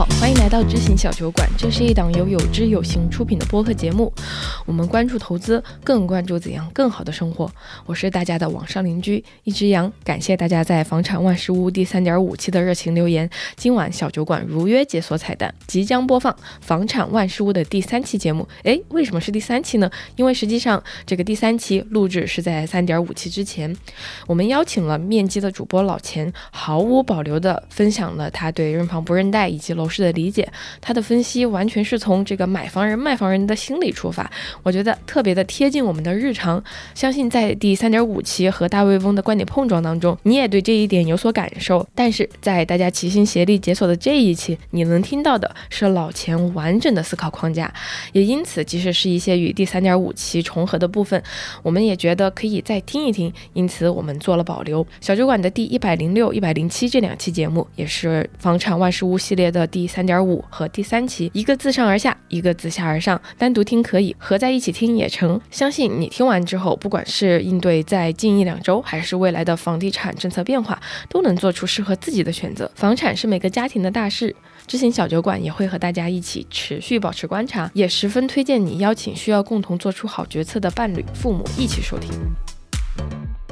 [0.00, 1.46] 好，欢迎来到知行小酒馆。
[1.58, 4.10] 这是一档由有知有行出品的播客节目。
[4.64, 7.52] 我们关注投资，更关注怎样更好的生活。
[7.84, 13.28] 我是大家的网上邻居一只羊，感谢大家在房产万事屋第三点五期的热情留言。
[13.56, 18.48] 今晚小酒馆如约解锁彩蛋，即将播放房产万事屋的第三期节目。
[18.62, 19.90] 诶，为什么是第三期呢？
[20.16, 23.76] 因为实际上这个第三期录制是在三点五期之前。
[24.26, 30.48] 我们邀请了面基的主播老钱，毫无保留地分享了他对认房不认贷以及楼式的理解。
[30.80, 34.30] 他的分析完全是从这个买房人、卖房人的心理出发，
[34.62, 36.62] 我觉得特别的贴近我们的日常。
[36.94, 41.86] 相信在第三点五期和大卫翁的观点碰撞当中，你也对这一点有所感受。
[41.94, 47.72] 但是在大家齐心协力解锁的这一期，你能听到的是老钱完整的思考框架。
[48.12, 51.20] 也因此，即使是一些与第三点五期重合的部分，
[51.62, 53.32] 我们也觉得可以再听一听。
[53.52, 54.86] 因此，我们做了保留。
[55.00, 65.40] 小酒馆的第一百零六、一百零七这两期节目，也是房产万事屋系列的第三点五和第三期，一个自上而下，一个自下而上，单独听可以，合在一起听也成。
[65.50, 72.70] 相信你听完之后，不管是应对在近一两周，还是未来的房地产政策变化，都能做出适合自己的选择。
[72.74, 74.34] 房产是每个家庭的大事，
[74.66, 82.10] 知行小酒馆也会和大家一起持续保持观察，也十分推荐你邀请需要共同做出好决策的伴侣、父母一起收听。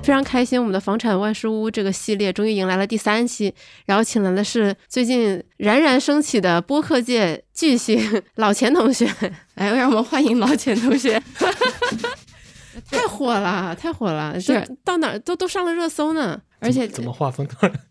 [0.03, 3.55] 非常开心，我们的房产万事屋这个系列终于迎来了第三期，
[3.85, 8.01] 然后请来的是最近冉冉升起的播客界巨星
[8.37, 9.07] 老钱同学，
[9.55, 11.23] 哎让我们欢迎老钱同学，
[12.91, 14.67] 太火了，太火了，是。
[14.83, 16.41] 到哪儿都都上了热搜呢。
[16.61, 17.47] 而且怎么画风？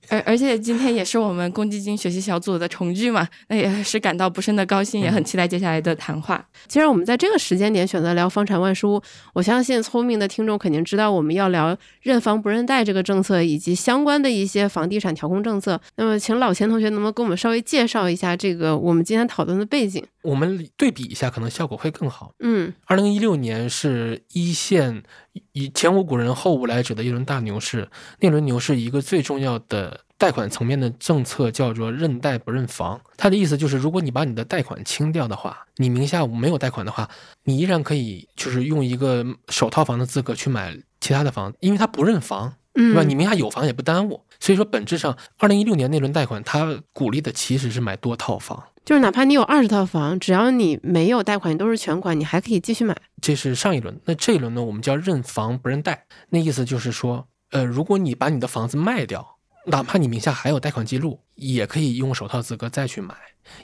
[0.09, 6.45] 而而且今天也是我们公积金学习小组的重聚嘛，那也是感到不胜的高兴，也很期待接下来的谈话。
[6.67, 9.01] 其实我们在这个时间点选择聊房产万书，
[9.33, 15.79] 我相信聪明的听众肯定知道我们要聊认房不认贷这个政策以及相关的一些房地产调控政策。
[15.95, 20.03] 那么，请老钱同学能不能给我们稍微介绍一下这个我们今天讨论的背景？
[20.23, 22.31] 我们对比一下，可能效果会更好。
[22.39, 25.03] 嗯，二零一六年是一线
[25.51, 27.89] 以前无古人后无来者的一轮大牛市，
[28.19, 32.99] 那轮牛市一个最重要的贷款层面的政策叫做认贷不认房。
[33.15, 37.09] 它的意思就是，如果你把你的贷款清掉的话，你名下没有贷款的话，
[37.43, 43.03] 你依然可以就是用一个首套房的资格去买其他的房，因为它不认房，对吧？
[43.03, 44.23] 你名下有房也不耽误。
[44.39, 48.63] 所以说，本质上，二零一六年那轮贷款，它鼓励的其实是买多套房。
[48.85, 52.95] 就是哪怕你有二十套房，只要你没有贷款，你都是全款，你还可以继续买。
[53.19, 54.63] 这是上一轮，那这一轮呢？
[54.63, 63.15] 我们叫认房不认贷，那意思就是说，呃，如果你把你的房子卖掉，哪怕你名下还有贷款记录，也可以用首套资格再去买。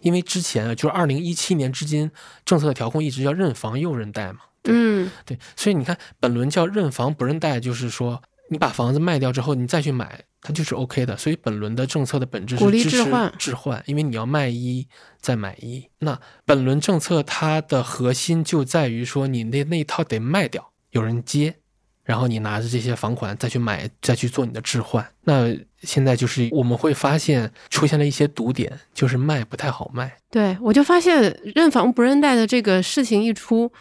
[0.02, 2.10] 因为之前啊，就是二零一七年至今，
[2.44, 4.40] 政策的调控一直叫认房又认贷嘛。
[4.66, 8.22] 嗯，对，所以你看，本轮叫认房不认贷，就是说。
[8.54, 11.18] 你把房子卖掉之后，你再去买，它就是 OK 的。
[11.18, 14.88] 所以本轮的政策的本质是支持置换，因为你要卖一
[15.20, 15.90] 再买一。
[16.00, 21.56] 那本轮政策它的核心就在于说，你那那一套得卖掉，有人接，
[22.04, 25.06] 然后你拿着这些房款再去买，再去做你的置换。
[25.24, 30.16] 那现在就是我们会发现出现了一些堵点，就是卖不太好卖。
[30.30, 33.72] 对我就发现认房不认贷的这个事情一出。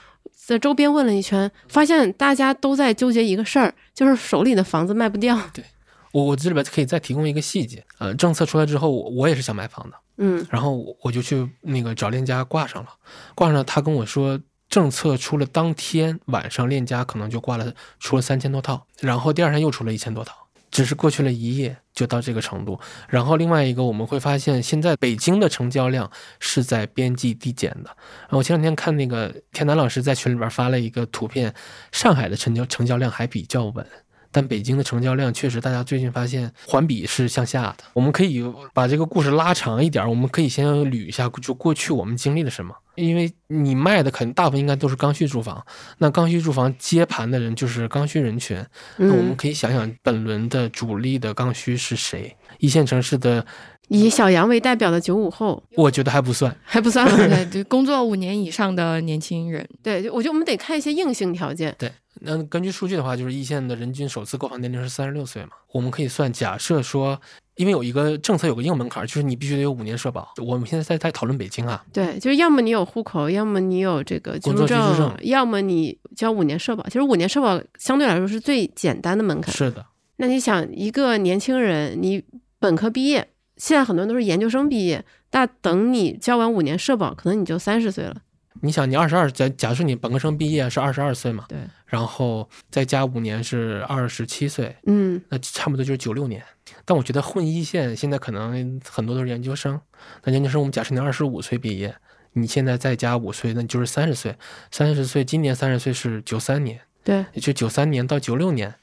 [0.45, 5.39] 在周边问了一圈，发现大家都在纠结一个事儿，就是手里的房子卖不掉。
[5.55, 5.65] 对，
[6.11, 12.91] 我我这里边可以再提供一个细节，呃，政策出来之后，我我也是想买房的，嗯，然后我就去那个找链家挂上了，
[13.37, 20.42] 挂上他跟我说，政策出了当天晚上，链家可能就挂了出了三千多套，然后第二天又出了一千多套。
[20.73, 26.11] 只是过去了一夜就到这个程度，然后另外一个我们会发现，现在北京的成交量
[26.41, 27.97] 是在边际递减的。
[28.31, 31.55] 我前两天看那个天南老师在群里边发了一个图片，
[31.93, 33.87] 上海的成交成交量还比较稳。
[34.35, 37.85] 但北京的成交量确实，大家最近发现环比是向下的。
[37.93, 42.75] 我们可以把这个故事拉长一点，我们可以先捋一下，就过去我们经历了什么。
[42.95, 45.65] 因为你卖的肯定大部分应该都是刚需住房，
[45.99, 48.65] 那刚需住房接盘的人就是刚需人群。
[48.97, 52.37] 那我们可以想想，本轮的主力的刚需是谁？
[52.59, 53.45] 一线城市的
[53.89, 57.07] 以小杨为代表的九五后，我觉得还不算，还不算。
[57.29, 59.69] 对，就工作五年以上的年轻人。
[59.83, 61.75] 对，我觉得我们得看一些硬性条件。
[61.79, 61.91] 对。
[62.25, 65.53] 那根据数据的话，就是一线的人均首次购房年龄是三十六岁嘛？
[65.73, 67.21] 我们可以算，假设说，
[67.57, 70.33] 因为有一个政策有个硬门槛，就是你必须得有五年社保。
[70.39, 76.83] 我们现在在在讨论北京啊，对，就是要么你有户口，要么你有这个工作居住证，要么你交五年社保。
[76.85, 79.55] 其实五年社保相对来说是最简单的门槛。
[79.55, 79.85] 是的。
[80.17, 82.23] 那你想，一个年轻人，你
[82.59, 88.17] 本科毕业，现在很多人都是研究生毕业，那等你交完五年社保，可能你就三十岁了。
[88.61, 96.41] 你想，你二十二，假假设你本科生毕业是二十二岁嘛，对，然后再加五年是二十七岁，嗯那差不多就是九六年。
[96.85, 99.81] 但我觉得混一线现在可能很多都是研究生，
[100.25, 101.95] 那研究生我们假设你二十五岁毕业，
[102.33, 104.37] 你现在再加五岁，那你就是三十岁。
[104.71, 108.75] 三十岁，今年三十岁是九三年，对，也就九三年到九六年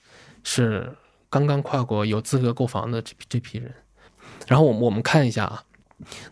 [0.44, 0.96] 是
[1.30, 3.74] 刚刚跨过有资格购房的这批这批人。
[4.48, 5.64] 然后我们我们看一下啊，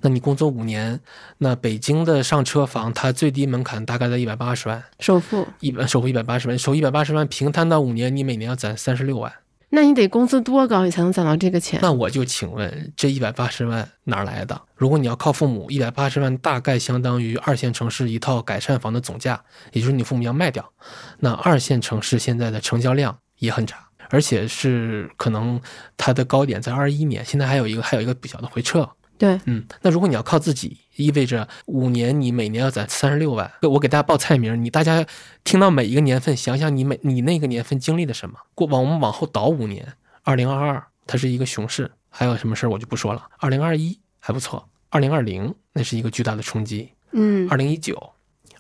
[0.01, 0.99] 那你工作五年，
[1.39, 9.33] 那北京的上车房它最低门槛大概在一百八十万，首付，一百首付一百八十万，首一百八十万平摊到五年，你每年要攒三十六万。
[9.69, 11.79] 那你得工资多高你才能攒到这个钱？
[11.81, 14.61] 那我就请问，这一百八十万哪来的？
[14.75, 19.43] 如果你要靠父母，一百八十万大概相当于二线城市一套改善房的总价，
[19.73, 20.71] 也就是你父母要卖掉。
[21.19, 23.77] 那二线城市现在的成交量也很差，
[24.09, 25.59] 而且是可能
[25.97, 28.89] 它的高点在二一年，现在还有一个还有一个比较的回撤。
[29.17, 33.51] 对，嗯，那如果你要靠自己，意味着五年你每年要攒三十六万。
[33.61, 35.05] 我给大家报菜名，你大家
[35.43, 38.37] 听到每一个年份，想想你每你那个年份经历了什么。
[38.53, 39.93] 过往我们往后倒五年，
[40.23, 43.27] 二零二二它是一个熊市，还有什么事儿我就不说了。
[43.37, 48.11] 二零二一还不错，二零二零那是一个巨大的冲击，嗯二零一九。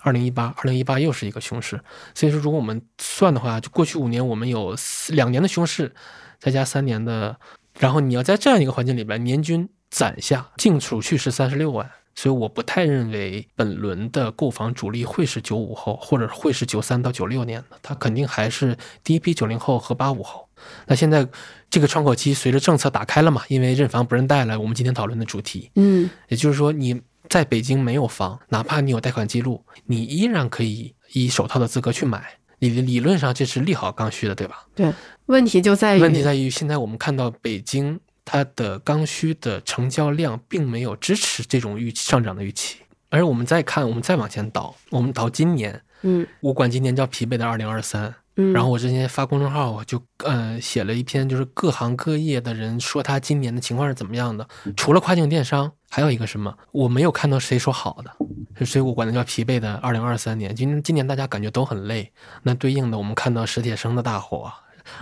[0.01, 1.81] 二零一八，二零一八又是一个熊市，
[2.13, 5.93] 所以说如果我们算的话，就过去五年我们有四两年的熊市，
[6.39, 7.37] 再加三年的，
[7.77, 20.47] 然后你要在这样一个环境里边，年均攒下净储蓄是三十六万，所以我不太认为本轮的购房主力会是九五后，或者会是九三到九六年的，他肯定还是第一批九零后和八五后。
[20.87, 21.27] 那现在
[21.69, 26.99] 这个窗口期随着政策打开了嘛，因为认房不认贷了，我们今天讨论的主题，嗯也就是说，你
[27.29, 32.25] 在北京没有房，哪怕你有贷款记录，你依然可以以首套的资格去买。
[32.59, 34.65] 理理论上这是利好刚需的，对吧？
[34.73, 34.91] 对，
[35.27, 42.79] 问题就在于问题在于，现在我们看到北京它的刚需的成交量并没有支持这种预期上涨的预期。
[43.09, 48.13] 而我们再看，我们再往前倒，我们倒今年，嗯我管今年叫疲惫的二零二三。
[48.35, 54.47] 嗯，然后我之前发公众号，我就呃写了一篇，就是各行各业的人说他今年的情况是怎么样的。
[54.75, 60.53] 除了跨境电商，还有一个什么，我没有看到谁说好的，所以我管它叫疲惫的二零二三年。
[60.53, 62.11] 今今年大家感觉都很累，
[62.43, 64.51] 那对应的我们看到史铁生的大火，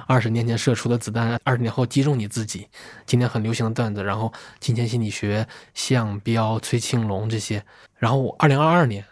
[0.07, 2.67] 二十年前射出的子弹，二十年后击中你自己。
[3.05, 7.63] 今年很流行的段子，然后金钱心理学、项彪、崔庆龙这些，
[7.97, 9.05] 然后我二零二二年。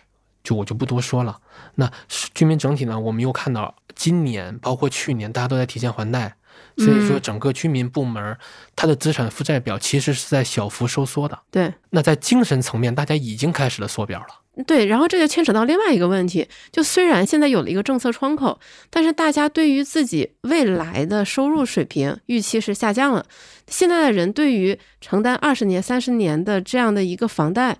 [0.43, 1.39] 就我就不多说了。
[1.75, 1.89] 那
[2.33, 6.35] 居民整体呢，我们又看到今年包括去年，大家都在提前还贷，
[6.75, 8.37] 所以说嗯整个居民部门
[8.75, 11.39] 它的资产负债表其实是在小幅收缩的。
[11.49, 14.42] 对那在精神层面，大家已经开始了缩表了。
[14.67, 18.59] 对，然后这就牵扯到另外一个问题，就虽然现在有了一个政策窗口，
[18.91, 23.25] 但是大家对于自己未来的收入水平预期是下降了。
[23.67, 27.77] 现在的人对于承担二十年、三十年的这样的一个房贷，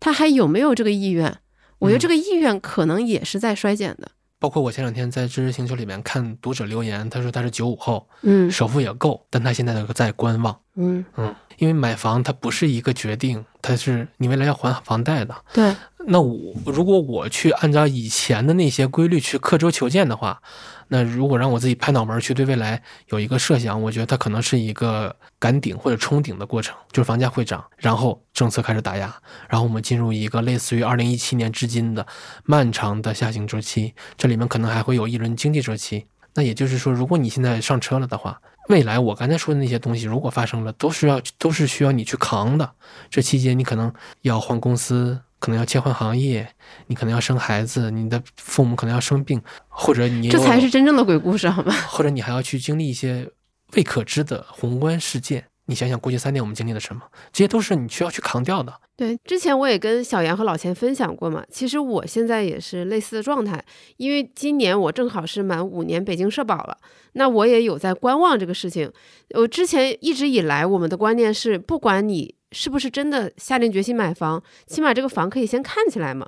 [0.00, 1.36] 他还有没有这个意愿？
[1.78, 4.10] 我觉得嗯这个意愿可能也是在衰减的。
[4.38, 10.58] 包括我前两天在知识星球里面看读者留言，他说他是九五后，嗯首付也够，但他现在在观望。
[10.74, 15.34] 嗯，嗯，因为买房它不是一个决定，它是你未来要还房贷的。
[15.54, 15.74] 对，
[16.08, 20.40] 那我如果我去按照以前的那些规律去刻舟求剑的话，
[20.88, 29.12] 那如果让我自己拍脑门去对未来有一个设想，我觉得它可能是一个赶顶或者冲顶的过程，就是房价会涨，然后政策开始打压，
[29.48, 32.06] 然后我们进入一个类似于二零一七年至今的
[32.44, 36.06] 漫长的下行周期，这里面可能还会有一轮经济周期。
[36.34, 42.70] 那也就是说，如果你现在上车了的话，未来我刚才说的那些东西，如果发生了，都是要都是需要你去扛的。
[43.10, 46.48] 这期间你可能要换公司，可能要切换行业，
[46.86, 51.72] 你可能要生孩子，你的父母可能要生病，或者你这才是真正的鬼故事，好吗？
[51.88, 53.30] 或者你还要去经历一些
[53.74, 55.44] 未可知的宏观事件。
[55.68, 57.02] 你想想，过去三年我们经历了什么？
[57.32, 58.72] 这些都是你需要去扛掉的。
[58.96, 61.44] 对，之前我也跟小杨和老钱分享过嘛。
[61.50, 63.62] 其实我现在也是类似的状态，
[63.96, 66.78] 因为今年我正好是满五年北京社保了，
[67.14, 68.92] 那我也有在观望这个事情。
[69.34, 76.26] 我之前一直以来我们的观念是，不管你是不是真的下定决心买房，起码这个房可以先看起来嘛。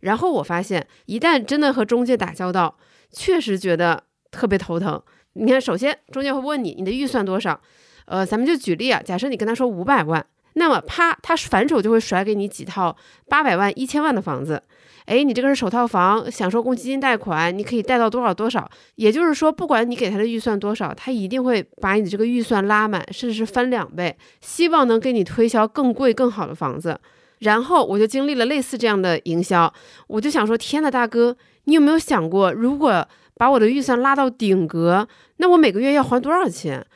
[0.00, 2.76] 然后我发现，一旦真的和中介打交道，
[3.10, 5.02] 确实觉得特别头疼。
[5.32, 7.58] 你看，首先中介会问你你的预算多少，
[8.04, 10.26] 呃，咱们就举例啊，假设你跟他说五百万。
[10.54, 12.96] 那么啪，他反手就会甩给你几套
[13.28, 14.62] 八百万、一千万的房子。
[15.06, 18.70] 哎，你这个是首套房，享受公积金贷款，你可以贷到多少多少。
[18.94, 26.98] 也就是说，不管你给他的预算多少，他一定会把你的这个预算拉满，甚至是翻两倍，希望能给你推销更贵、更好的房子。
[27.40, 29.72] 然后我就经历了类似这样的营销，
[30.06, 33.04] 我就想说，天呐，大哥，你有没有想过，如果
[33.34, 36.86] 把我的预算拉到顶格，那我每个月要还多少钱？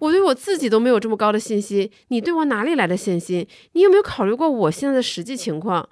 [0.00, 3.46] 我对我自己都没有这么高的信心，你对我哪里来的信心？
[3.72, 5.88] 你有没有考虑过我现在的实际情况？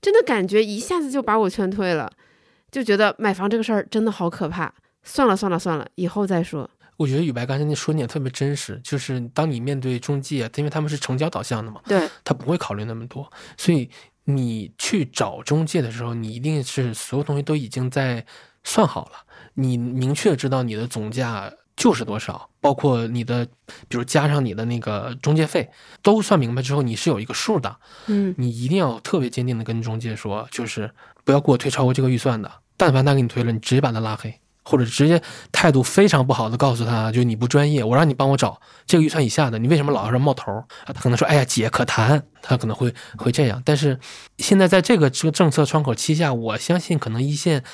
[0.00, 2.10] 真的感觉一下子就把我劝退了，
[2.70, 4.74] 就觉得买房这个事儿真的好可怕。
[5.04, 6.68] 算了算了算了，以后再说。
[6.96, 13.90] 我觉得宇白刚才那说点特别真实，就是当你面对中介，因为他们是成交导向的嘛，对，他不会考虑那么多，所以
[14.24, 18.24] 你去找中介的时候，你一定是所有东西都已经在
[18.62, 19.12] 算好了，
[19.54, 23.44] 你明确知道你的总价就是多少，包括你的，
[23.88, 25.70] 比如加上你的那个中介费，
[26.02, 27.76] 都算明白之后，你是有一个数的，
[28.06, 30.90] 嗯，你一定要特别坚定的跟中介说，就是
[31.24, 34.38] 不要给我推超过这个预算的，但凡他给你推了，你直接把他拉黑。
[34.64, 40.94] 或者直接态度非常不好的告诉他，就你不专业，我让你帮我找这个预算以下的，你为什么老是冒头啊？
[40.94, 43.60] 他可能说，哎呀，姐可谈，他可能会会这样。
[43.64, 43.98] 但是
[44.38, 47.64] 现在在这个这个政策窗口期下，我相信可能一线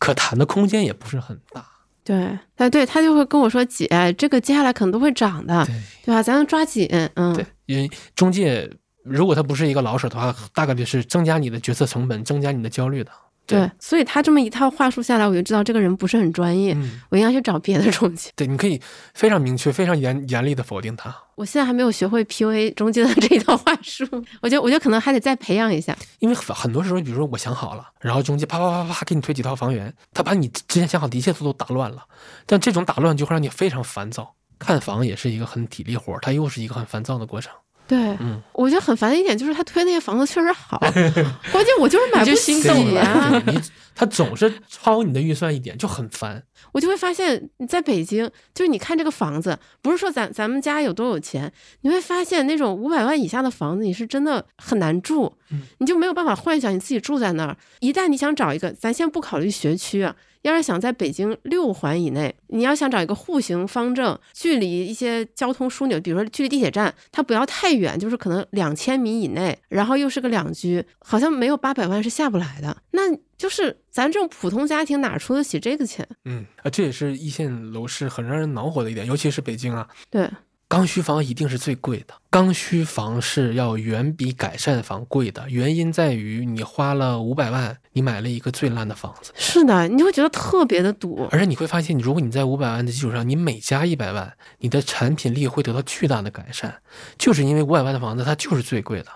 [0.00, 1.64] 可谈的空间也不是很大。
[2.04, 5.74] 对，哎，对他就会跟我说，姐，这个接下来可能都会涨的，对
[6.06, 6.22] 对吧？
[6.22, 8.68] 咱要抓紧，嗯，对，因为中介
[9.04, 13.10] 如果他不是一个老手的话，大概率是增加你的决策成本，增加你的焦虑的。
[13.44, 18.30] 对，所以他这么一套话术下来，我就知道这个人不是很专业，嗯，我应该去找别的中介。
[18.36, 18.80] 对，你可以
[19.14, 21.14] 非常明确、非常严严厉的否定他。
[21.34, 24.06] 我现在还没有学会 PUA 中介的这一套话术，
[24.40, 25.96] 我觉得，我觉得可能还得再培养一下。
[26.20, 32.04] 因为很很多时候，比如说我想好了，然后中介啪啪啪啪啪给你推几套房源，他把你之前想好的一切都都打乱了，
[32.46, 34.34] 但这种打乱就会让你非常烦躁。
[34.58, 37.52] 看房也是一个很体力活，它又是一个很烦躁的过程。
[37.92, 40.78] 对，嗯，我觉得很烦的一点就是他推那些房子确实好，
[41.52, 43.42] 关键我就是买不就心动起了 啊。
[43.46, 43.60] 你
[43.94, 46.42] 他总是超你的预算一点，就很烦。
[46.70, 57.56] 我就会发现，你在北京，就是你看这个房子，不是说咱咱们家有多有钱，你会发现那种五百万以下的房子，你是真的很难住，嗯你就没有办法幻想你自己住在那儿。
[57.80, 72.76] 一旦你想找一个，咱先不考虑学区啊，要是想在北京六环以内，你要想找一个户型方正，距离一些交通枢纽，比如说距离地铁站，它不要太远，就是可能两千米以内，然后又是个两居，好像没有八百万是下不来的。
[72.92, 73.02] 那
[73.36, 76.08] 就是咱这种普通家庭哪出得起这个钱？
[76.24, 80.30] 嗯啊，这也是一线楼市很让人恼火的一点，尤其是北京啊，对，
[80.68, 82.14] 刚需房一定是最贵的。
[82.30, 91.28] 刚需房是要远比改善房贵的，原因在于你花了五百万，你买了一个最烂的房子，是的，你会觉得特别的堵。
[91.30, 96.80] 而且你会发现，你如果你在五百万的基础上，你每加一百万，你的产品力会得到巨大的改善，
[97.18, 99.08] 就是因为五百万的房子它就是最贵的。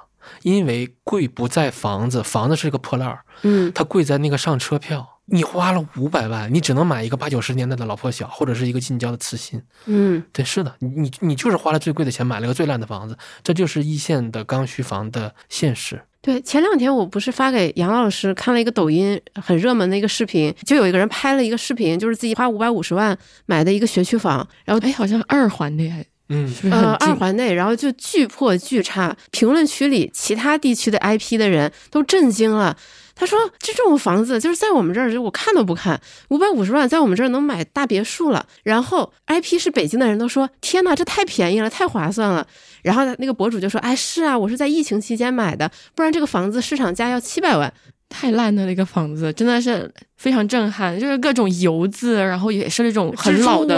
[0.42, 5.06] 因为贵不在房子，房子是个破烂儿，嗯，它贵在那个上车票。
[5.28, 9.60] 你花了五百万，你只能买一个八九十年代的老破小，或者是一个近郊的次新。
[9.86, 16.00] 嗯，对，是的，你你你就是花了最贵的钱买了个最烂的房子，这就是一线的刚需房的现实。
[16.22, 26.94] 对，前两天我不是发给杨老师看了一个抖音很热门的一个视频，就有一个人拍了一个视频，就是自己花五百五十万买的一个学区房，然后哎，好像二环的还嗯是不是呃？
[26.94, 32.76] 二环内，然后就巨破巨差，评论区里其他地区的 IP 的人都震惊了。
[33.18, 38.44] 他说：“这种房子就是在我们这儿，就我看都不看，五百五十万在我们这儿能买大别墅了。
[38.62, 42.46] 然后 IP 是北京的人都说：天哪，这太便宜了，太划算了。
[42.82, 47.72] 然后那个博主就说：哎，是啊，我是在疫情期间买的，不然这个房子市场价要七百万。
[48.08, 53.74] 太烂的那个房子，真的是非常震撼，就是各种油渍，然后也是那种很老的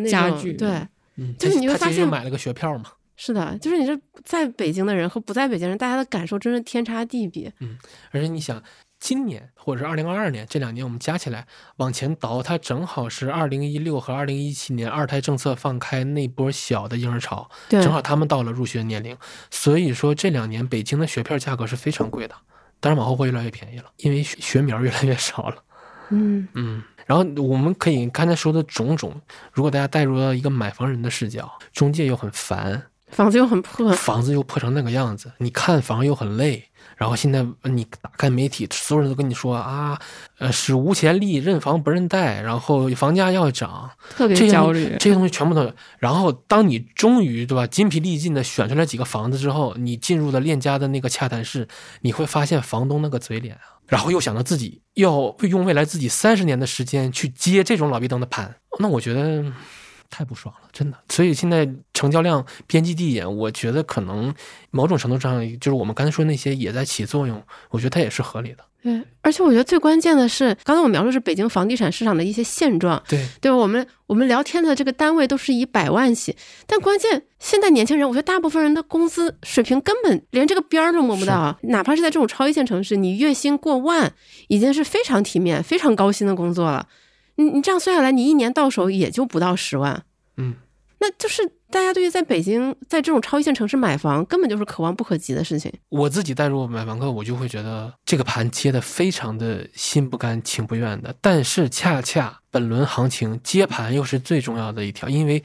[0.00, 0.68] 种家具，对，
[1.18, 2.92] 嗯，就是你会发现买了个学票嘛。
[3.20, 7.52] 是的，就是你这在北京的人和不在北京人，大家的感受真是天差地别。
[7.58, 7.76] 嗯
[8.12, 8.62] 而且你想，
[9.00, 11.44] 今年或者是二零二二年这两年，我们加起来
[11.78, 19.16] 往前倒，它正好是二零一六和二零一七年二胎政策放开那波小的婴儿潮，对，正好他们到了入学年龄，
[19.50, 22.36] 所以说这两年北京的学票价格是非常贵的，
[22.78, 25.56] 当然往后会越来越便宜了，因为学学苗越来越少了。
[26.10, 29.18] 嗯嗯，然后我们可以刚才说的种种，
[29.50, 36.67] 如果大家带入到一个买房人的视角，中介又很烦，房子又很破，房子又破成那个样子，你看房又很累，
[36.98, 39.98] 然后现在你打开媒体，所有人都跟你说啊，
[40.38, 44.96] 呃，史无前例，认房不认贷，然后房价要涨，特别焦虑。
[44.98, 45.72] 这些东西全部都有。
[45.98, 51.68] 然后当你终于对吧筋疲力尽的选出来几个房子之后，你进入了链家的那个洽谈室，
[52.00, 59.44] 你会发现房东那个嘴脸啊，然后又想到自己要用未来自己三十年的时间去接这种老逼灯的盘，那我觉得
[60.10, 60.98] 太不爽了，真的。
[61.08, 64.34] 所以现在成交量边际递减，我觉得可能
[64.70, 68.64] 某种程度上就是我们刚才说那些也在起作用，我觉得它也是合理的。
[68.80, 73.56] 对，而且我觉得最关键的是，刚才我描述是北京房地产市场的一些现状，对，对吧？
[73.56, 81.58] 我们我们聊天的这个单位都是以百万起，但关键现在年轻人，我觉得大部分人的工资水平根本连这个边儿都摸不到啊！
[81.64, 84.12] 哪怕是在这种超一线城市，你月薪过万
[84.46, 86.86] 已经是非常体面、非常高薪的工作了。
[87.38, 90.04] 你你这样算下来，你一年到手也就不到十万，
[90.36, 90.56] 嗯，
[90.98, 95.72] 那就是大家对于在北京在这种超一线城市买房，根本就是可望不可及的事情。
[95.88, 101.14] 我自己带入买房客，我就会觉得这个盘接的非常的心不甘情不愿的。
[101.20, 105.40] 但是恰恰本轮行情接盘又是最重要的一条，因为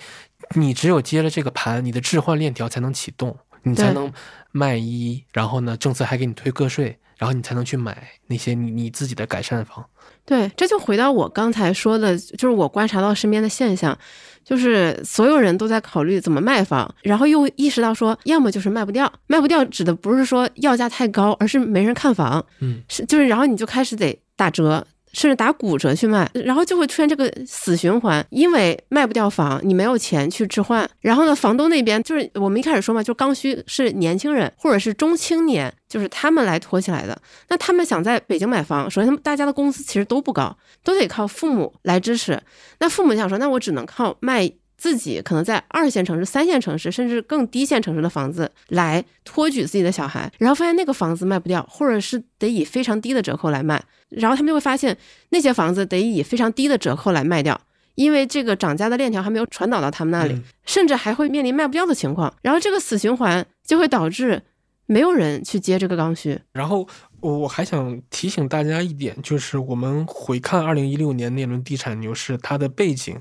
[0.55, 4.11] 你只有接了这个盘，你的置换链条才能启动，你才能
[4.51, 9.85] 卖一，然后呢，政策还给你退个税，然后你才能去买那些你你自己的改善房。
[10.25, 13.97] 对，这就回到我刚才说的，就是我观察到身边的现象，
[14.43, 24.85] 就是所有人都在考虑怎么卖房，然后又意识到说，要么就是卖不掉，卖不掉指的不是说要价太高，而是没人看房，嗯，是就是，然后你就开始得打折。
[25.13, 37.17] 甚至打骨折去卖，然后就会出现这个死循环，因为卖不掉房，你没有钱去置换，然后呢，房东那边就是我们一开始说嘛，就刚需是年轻人或者是中青年，就是他们来托起来的。
[37.47, 42.41] 那他们想在北京买房，首先他们大家的工资其实都不高，都得靠父母来支持。
[42.79, 44.51] 那父母想说，那我只能靠卖
[44.83, 54.97] 自己可能在二线城市、三线城市，甚至更低线城市的房子来托举自己的小孩，然后发现那个房子卖不掉，或者是得以非常低的折扣来卖，然后他们就会发现
[55.29, 57.57] 那些房子得以非常低的折扣来卖掉。
[57.95, 64.41] 因为这个涨价的链条还没有传导到他们那里，嗯甚至还会面临卖不掉的情况，然后这个死循环就会导致
[64.85, 66.37] 没有人去接这个刚需。
[66.51, 66.85] 然后
[67.21, 73.17] 我我还想提醒大家一点，就是我们回看二零一六年那轮地产牛市，它的背景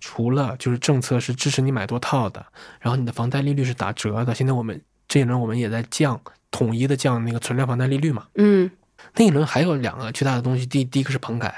[0.00, 2.44] 除了就是政策是支持你买多套的，
[2.80, 4.34] 然后你的房贷利率是打折的。
[4.34, 8.26] 现在我们这一轮我们也在降，统一的降那个存量房贷利率嘛。
[8.34, 8.70] 嗯
[9.14, 11.54] 那一轮还有两个巨大的东西，第第一个是棚改，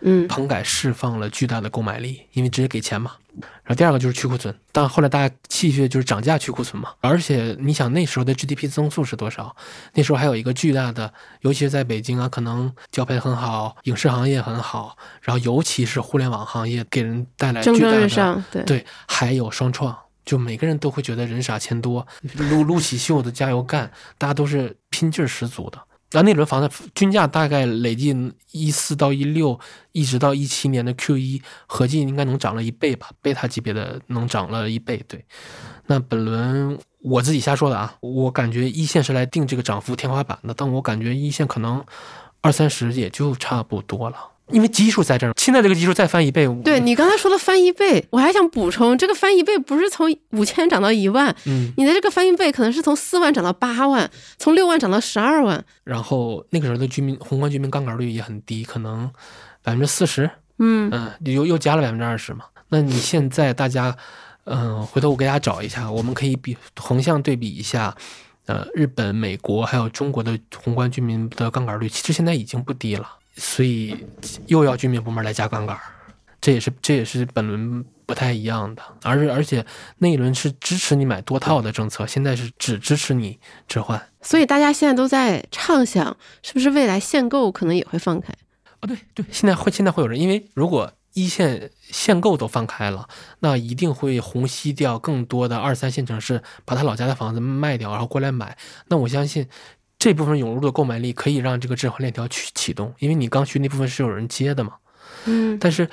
[0.00, 3.12] 嗯棚改释放了巨大的购买力，因为直接给钱嘛。
[3.40, 6.90] 然后第二个就是去库存，但后来大家继续就是涨价去库存嘛。
[7.00, 9.54] 而且你想那时候的 GDP 增速是多少？
[9.94, 25.78] 那时候还有一个巨大的，尤其是在北京啊，可能交配很好，影视行业很好，然后尤其是互联网行业给人带来蒸蒸巨大的日上，对对，还有双创，就每个人都会觉得人傻钱多，撸撸起袖子加油干，大家都是拼劲儿十足的。
[26.14, 28.14] 然后那轮房子均价大概累计
[28.52, 29.58] 一四到一六，
[29.90, 35.04] 一直到一七年的 Q 一，合计应该能涨了一倍吧，贝塔级别的能涨了一倍。
[35.08, 35.24] 对，
[35.86, 41.84] 那本轮我自己瞎说的啊，我感觉一线是来定这个涨幅天花板的，但我感觉一线可能
[42.42, 44.16] 二三十也就差不多了，
[44.50, 55.64] 因为基数在这儿，现在这个基数再翻一倍，对你刚才说的翻一倍，我还想补充，这个翻一倍不是从五千涨到一万，嗯，你的这个翻一倍可能是从四万涨到八万，从六万涨到十二万。
[55.82, 59.10] 然后那个时候的居民宏观居民杠杆率也很低，可能
[59.62, 60.28] 百分之四十，
[60.58, 62.44] 嗯嗯，又又加了百分之二十嘛。
[62.68, 63.96] 那你现在大家，
[64.44, 67.94] 嗯、回头我给大家找一下，我们可以比横向对比一下，
[68.46, 74.06] 呃，日本、美国还有中国的宏观居民的杠杆率，其实现在已经不低了，所以
[74.46, 75.82] 又要居民部门来加杠杆儿，
[76.40, 79.64] 这也是这也是本轮不太一样的，而而且
[79.98, 84.00] 那一轮是支持你买多套的政策，现在是只支持你置换。
[84.20, 88.32] 所以大家现在都在畅想，是不是未来限购可能也会放开？
[88.80, 93.08] 哦，对对，现在会现在会有人，因为如果一线限购都放开了，
[93.40, 98.58] 那一定会虹吸掉更多的二三线城市，把他老家的房子卖掉，然后过来买。
[98.88, 99.48] 那我相信
[100.04, 104.74] 这部分涌入的购买力可以让这个置换链条去启动，因为你刚需那部分是有人接的嘛。
[105.24, 105.88] 嗯但是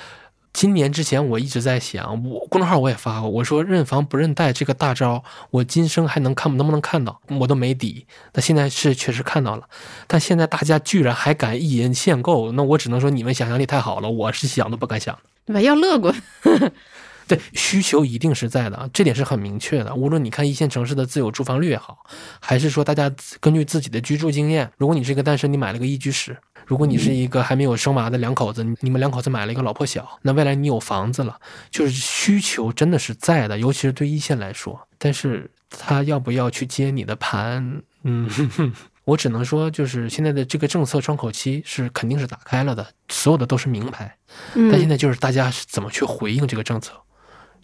[0.52, 8.06] 今年之前我一直在想，我公众号我也发过，我说认房不认贷这个大招，我今生还能看能不能看到，我都没底。
[8.34, 9.66] 那现在是确实看到了，
[10.06, 15.18] 但现在大家居然还敢一人限购，那我只能说你们想象力太好了，我是想都不敢想。
[15.46, 15.60] 对吧？
[15.62, 16.14] 要乐观。
[17.26, 19.94] 对，需求一定是在的，这点是很明确的。
[19.94, 22.04] 无论你看一线城市的自有住房率也好，
[22.40, 26.34] 还是说大家根据自己的居住经验，如果你是一个单身，你买了个一居室；
[26.66, 31.38] 如果你是一个还没有生娃的两口子，你你们两口子买了一个老破小，那未来你有房子了，
[31.70, 34.88] 就是需求真的是在的，尤其是对一线来说。
[34.98, 38.28] 但是他要不要去接你的盘，嗯。
[38.28, 38.72] 哼 哼
[39.04, 44.16] 我只能说，就是现在的这个政策窗口期是肯定是打开了的，所有的都是名牌。
[44.54, 46.92] 但现嗯在就是大家是怎么去回应这个政策，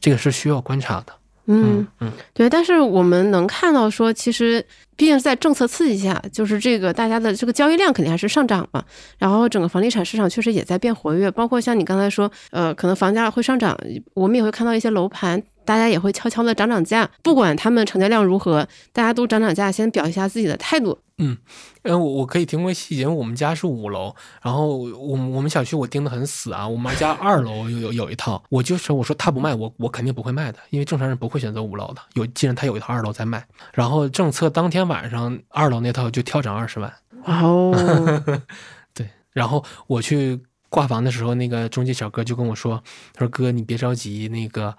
[0.01, 1.13] 这个是需要观察的。
[1.51, 2.49] 嗯，嗯，对。
[2.51, 4.63] 但是我们能看到说，其实
[4.97, 8.85] 毕竟是在政策刺激下，就是这个大家的这个交易量肯定还是上涨嘛。
[9.17, 13.75] 然后整个房地产市场确实也在变活跃，包括像你刚才说，呃，可能房价会上涨，
[14.13, 15.43] 我们也会看到一些楼盘。
[15.69, 20.99] 大家也会悄悄的涨涨价，不管他们成交量如何，大家都涨涨价，先表一下自己的态度。
[21.19, 21.37] 嗯，
[21.83, 36.91] 我我可以提供个细节，我们家是五楼，然后我们我们小区我盯得很死啊，我们家二楼有有有一套，我就是我说他不卖，我我肯定不会卖的，因为正常人不会选择五楼的，有既然他有一套二楼在卖，然后政策当天晚上二楼那套就跳涨二十万，
[37.27, 38.41] 哇哦，
[38.95, 44.77] 对，然后我去挂房的时候，那个中介小哥就跟我说，他说哥你别着急，那个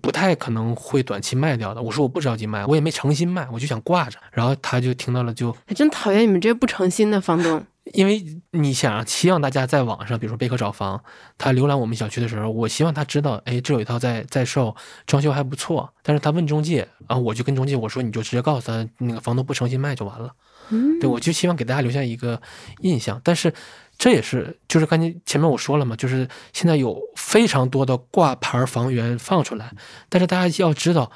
[0.00, 1.82] 不太可能会短期卖掉的。
[1.82, 4.18] 我说我不着急卖，我也没诚心卖，我就想挂着。
[4.32, 7.64] 然后他就听到了，就还真讨厌你们这些不诚心的房东。
[7.94, 11.02] 因为你想希望大家在网上，比如说贝壳找房，
[11.36, 14.76] 他浏览我们小区的时候，我希望他知道，哎，这有一套在在售，
[15.06, 15.92] 装修还不错。
[16.02, 20.30] 但是他问中介，然后我就跟中介我说，你就直接告诉他，那个房东不诚心卖就完了。
[20.70, 22.40] 嗯，对，我就希望给大家留下一个
[22.80, 23.20] 印象。
[23.22, 23.52] 但是
[23.98, 29.72] 这也是，就是刚才前面我说了嘛，就是现在有非常多的挂牌房源放出来，
[30.08, 31.10] 但是大家要知道，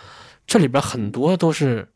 [0.47, 1.89] 这里边很多都是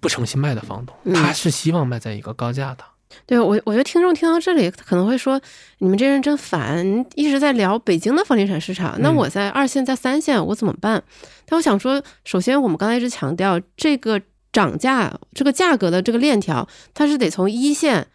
[0.00, 2.84] 不诚心卖的房东，嗯他是希望卖在一个高价的。
[3.26, 5.40] 对我，我觉得听众听到这里可能会说，
[5.78, 11.02] 你们这人真烦，一直在聊北京的房地产市场，那嗯我在二线、在三线，我怎么办？
[11.44, 18.06] 但我想说，首先我们刚才一直强调，这个涨价、这个价格的这个链条，它是得从一线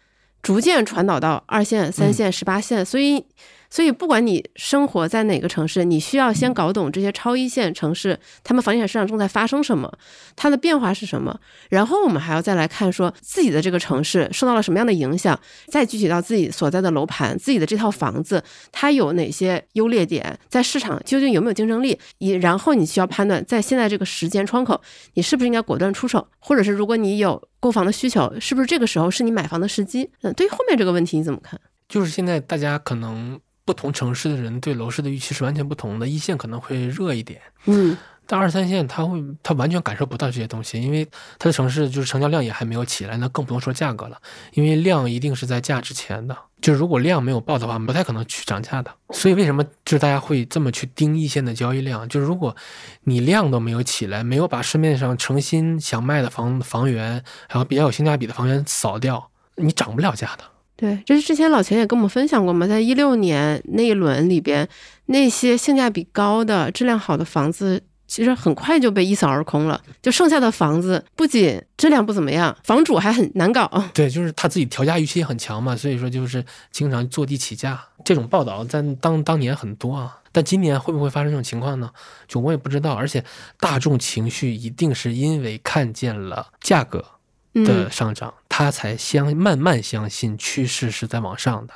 [0.42, 3.24] 逐渐传导到二线、三线、十八线，所以。
[3.68, 9.92] 所以，不管你生活在哪个城市，你需要先搞懂这些超一线城市，他们房地产市场正在发生什么，
[10.34, 11.38] 它的变化是什么。
[11.68, 21.98] 然后我们还要再来看说自己的这个城市受到了什么样的影响，再具体到自己所在的楼盘、自己的这套房子，它有哪些优劣点，在市场究竟有没有竞争力？
[22.18, 24.80] 以然后你需要判断，在现在这个时间窗口，
[25.14, 30.10] 你是不是应该果断出手，或者是如果你有购房的需求，是不是这个时候是你买房的时机？
[30.22, 31.60] 嗯，对于后面这个问题你怎么看？
[31.88, 37.94] 就是现在大家可能不同城市的人对楼市的预期是完全不同的，一线可能会热一点，嗯
[38.28, 41.04] 但二三线他会他完全感受不到这些东西，因为
[41.38, 44.20] 他的城市就是成交量也还没有起来，那更不用说价格了，
[44.54, 48.92] 因为量一定是在价之前的，就是如果量没有爆的话，不太可能去涨价的。
[49.10, 52.08] 所以为什么就是大家会这么去盯一线的交易量？
[52.08, 52.56] 就是如果
[53.04, 60.42] 你量都没有起来，没有把市面上诚心想卖的房房源，还有比较有性价比的房源扫掉，你涨不了价的。
[60.76, 64.68] 对，这是之前老钱也跟我们分享过嘛，在一六年那一轮里边，
[65.06, 69.80] 那些性价比高的、质量好的房子，其实很快就被一扫而空了。
[70.02, 73.70] 就剩下的房子，不仅质量不怎么样，房主还很难搞。
[73.94, 77.82] 对，就是他自己调价预期也很强嘛，所以说就是经常坐地起价。
[78.04, 81.90] 这种报道在当当年很多啊，但今年会不会发生这种情况呢？
[82.28, 82.92] 就我也不知道。
[82.92, 83.24] 而且
[83.58, 91.74] 大众情绪一定是因为看见了价格的嗯，上涨，他才相慢慢相信趋势是在往上的。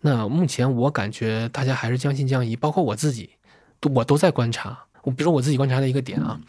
[0.00, 3.32] 那目前我感觉大家还是将信将疑，包括我自己，
[3.78, 4.86] 都我都在观察。
[5.02, 6.40] 我比如说我自己观察的一个点啊，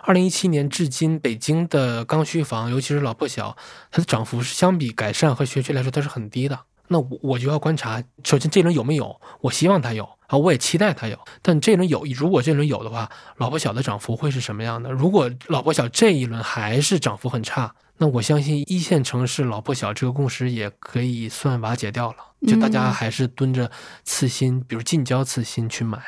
[0.00, 3.54] 二零一七年至今，北京的刚需房，尤其是老破小，
[3.90, 6.58] 它的涨幅是相比改善和学区来说，它是很低的。
[6.88, 11.18] 那我我就要观察，首先这轮有没有，我希望它有啊，我也期待它有。
[11.42, 14.90] 但这轮有，如果这轮有的话，老破小的涨幅会是什么样的？
[14.90, 22.16] 如果老破小这一轮还是涨幅很差，那我相信一线城市老破小这个共识也可以算瓦解掉了。
[22.46, 23.70] 就大家嗯还是蹲着
[24.02, 26.00] 次新，比如近郊次新去买。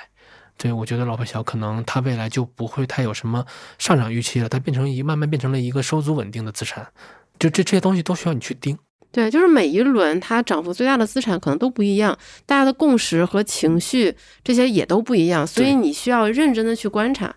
[0.56, 3.44] 对，我觉得老破小可能它未来就不会太有什么
[3.78, 6.86] 上涨预期了，它变成一慢慢变成了一个收租稳定的资产。
[7.38, 8.76] 就这这些东西都需要你去盯。
[9.12, 17.36] 对，就是每一轮它涨幅最大的资产可能都不一样，大家的共识和情绪这些也都不一样，所以你需要认真的去观察。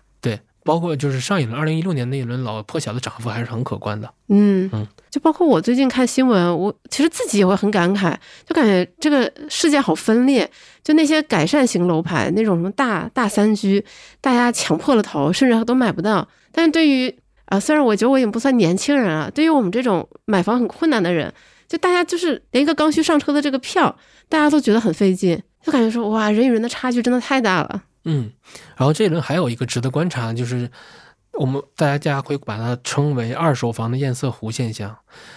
[0.68, 4.12] 对，包括就是上一轮二零一六年那一轮老破小的涨幅还是很可观的。
[4.28, 8.14] 嗯嗯，就包括我最近看新闻，我其实自己也会很感慨，
[8.46, 10.50] 就感觉这个世界好分裂。
[10.84, 13.84] 就那些改善型楼盘，那种什么大大三居，
[14.20, 16.26] 大家抢破了头，甚至都买不到。
[16.50, 17.14] 但是对于
[17.46, 21.32] 啊、虽然我觉得我已经不算年轻人了，对于我们这种买房很困难的人，
[21.66, 23.96] 就大家就是连一个刚需上车的这个票，
[24.28, 27.82] 大家都觉得很费劲，就感觉说哇，人与人的差距真的太大了。
[28.04, 28.32] 嗯，
[28.76, 30.70] 然后这一轮还有一个值得观察，就是
[31.32, 34.96] 我们大家会把它称为二手房的堰塞湖现象，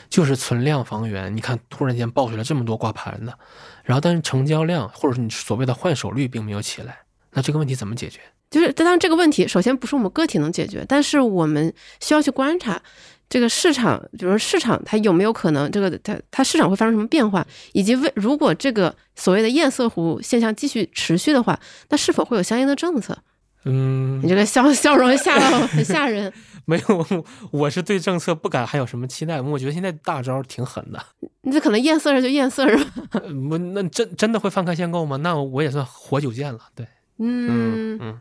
[0.10, 3.38] 就是存量房源，你看突然间爆出来这么多挂牌的，
[3.84, 7.00] 然后但是成交量或者是你所谓的换手率并没有起来，
[7.32, 8.19] 那这个问题怎么解决？
[8.50, 12.82] 就是，当然这个问题首先不是我们个体能解决，但是我们需要去观察
[13.31, 21.57] 这个市场，比如说市场它有没有可能这个它它市场会发生什么变化，以及为如果这个所谓的堰塞湖现象继续持续的话，
[21.89, 23.17] 那是否会有相应的政策？
[23.63, 26.31] 嗯你，这个笑 笑容吓到很吓人。
[26.65, 31.01] 没有，我是对政策不敢还有什么期待，我觉得现在大招挺狠的。
[31.43, 32.77] 你这可能堰塞着就堰塞着。
[33.11, 35.15] 呃我那真真的会放开限购吗？
[35.17, 36.59] 那我也算活久见了。
[36.75, 36.85] 对，
[37.19, 38.19] 嗯嗯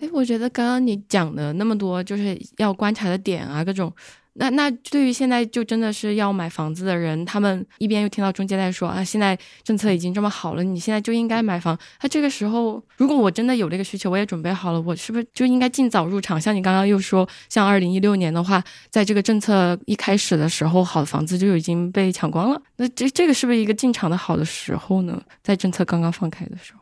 [0.00, 3.90] 哎，我觉得刚刚你讲的那么多，就是要观察的点啊，各种。
[4.34, 11.78] 那那对于现在就真的是要买房子的人，他们一边又听到中介在说啊，现在政策已经这么好了，你现在就应该买房。
[12.00, 16.40] 那这个时候，如果我真的有这个需求，我也准备好了，我是不是就应该尽早入场？
[16.40, 22.60] 像你刚刚又说，像二零一六年的话，在这个政策一开始的时候，好的房子就已经被抢光了。
[22.76, 25.22] 那这这个是不是一个进场的好的时候呢？
[25.42, 26.80] 在政策刚刚放开的时候？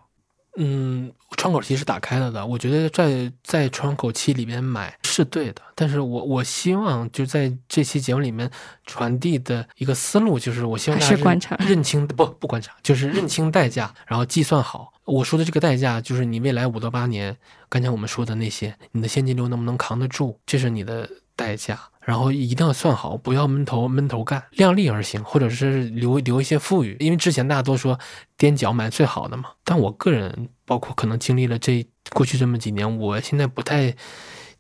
[0.56, 8.50] 嗯，窗口期是打开了的，我觉得在在窗口期里面买是对的，但是我我希望就在这期节目里面
[8.84, 14.92] 传递的一个思路就是，我希望大家是观察认清不不观察，就是认清代价，然后计算好。
[15.04, 17.36] 我说的这个代价就是你未来五到八年，
[17.68, 21.78] 刚才我们说的那些，你的现金流能不能扛得住，这是你的代价。
[22.00, 26.96] 然后一定要算好，不要闷头闷头干，量力而行，或者是留留一些富裕。
[26.98, 27.98] 因为之前大家都说
[28.38, 33.94] 踮脚买最好的嘛，但我个人包括可能经历了这过去这么几年，我现在不太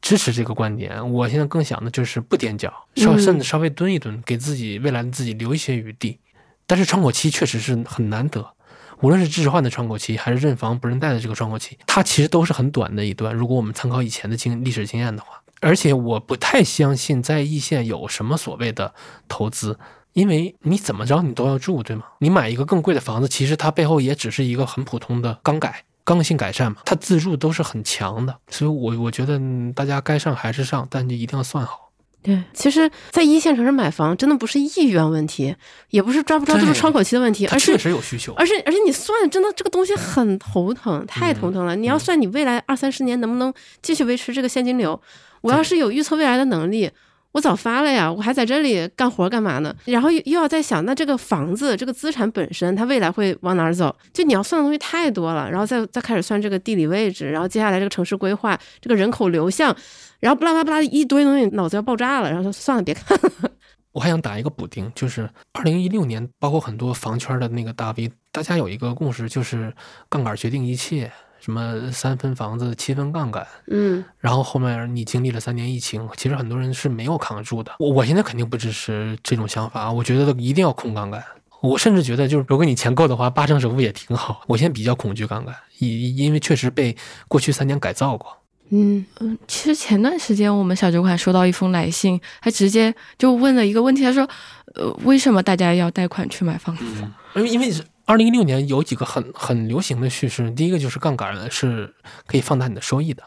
[0.00, 1.12] 支持这个观点。
[1.12, 6.18] 我现在更想的就是不踮脚，稍嗯甚至稍微蹲一蹲，给自己未来的自己留一些余地。
[6.66, 8.54] 但是窗口期确实是很难得，
[9.00, 13.34] 无论是置换的窗口期，还是认房不认贷的这个窗口期，它其实都是很短的一段。
[13.34, 18.94] 如果我们参考以前的经历史经验的话，而且我不太相信在易县有什么所谓的
[19.28, 19.78] 投资，
[20.12, 22.04] 因为你怎么着你都要住，对吗？
[22.20, 25.84] 你买一个更贵的房子，其实它背后也只是一个很普通的刚改。
[26.04, 31.90] 刚性改善嘛，它自住都是很强的，所以我我觉得嗯大家该上还是上，但就一定要算好。
[32.22, 35.56] 对，其实，在一线城市买房真的不是意愿问题，
[35.88, 41.74] 也不是抓不抓得住窗口期的问题，而是确实有需求，而且而且你算真的这个东西很头疼，太头疼了。
[41.74, 45.00] 你要嗯算你未来二三十年能不能继续维持这个现金流，
[45.40, 46.90] 我要是有预测未来的能力。
[47.32, 49.74] 我早发了呀，我还在这里干活干嘛呢？
[49.84, 53.94] 然后又又要在想，那这个房子这个资产本身，它未来会往哪儿走？
[54.12, 59.74] 就你要算的东西太多了，然后再再开始算这个地理位置，然后接下来这个城市规划，这个人口流向，
[60.18, 62.28] 然后巴拉巴拉一堆东西，脑子要爆炸了。
[62.28, 63.50] 然后说算了，别看了。
[63.92, 69.72] 我还想打一个补丁，就是二零一六年，包括很多房圈的那个大 V，大家有一个共识，就是
[70.08, 71.10] 杠杆决定一切，
[71.40, 77.72] 什么三分房子七分杠杆，嗯，然后后面你经历了三年疫情，其实很多人是没有扛住的。
[77.78, 81.22] 我我现在肯定不支持这种想法，我觉得一定要控杠杆。
[81.62, 84.42] 我甚至觉得，就是如果你钱够的话，八成首付也挺好。
[84.46, 86.96] 我现在比较恐惧杠杆，因因为确实被
[87.28, 88.34] 过去三年改造过。
[88.72, 94.26] 嗯嗯其实前段时间我们小酒馆收到一封来信，他直接就问了一个问题，他说
[94.74, 97.72] ：“呃，为什么大家要贷款去买房子？”嗯，因为因为
[98.10, 101.94] 二零一六年有几个很很流行的叙事，第一个就是杠杆是
[102.26, 103.22] 可以放大你的收益的，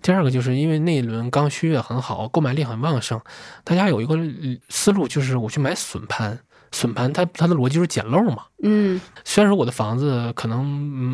[0.00, 3.20] 第二个就是因为那一轮刚需也很好，购买力很旺盛，
[3.64, 6.38] 大家有一个呃思路就是我去买笋盘，
[6.70, 8.44] 笋盘它它的逻辑就是捡漏嘛。
[8.62, 10.62] 嗯虽然说我的房子可能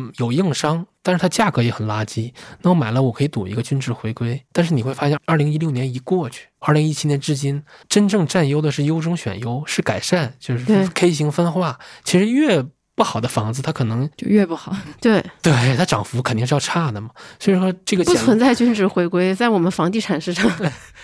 [0.07, 4.39] 嗯有硬伤，但是它价格也很垃圾，那我买了我可以赌一个均值回归。
[4.51, 11.79] 但是你会发现，二零一六年一过去，二零一七年至今，真正占优的是优中选优，是改善，就是 K 型分化。
[12.03, 12.63] 其实越
[12.95, 14.75] 不好的房子，它可能就越不好。
[15.01, 17.09] 对，对它涨幅肯定是要差的嘛。
[17.39, 20.49] 所以说这个不存在均值回归，在我们房地产市场。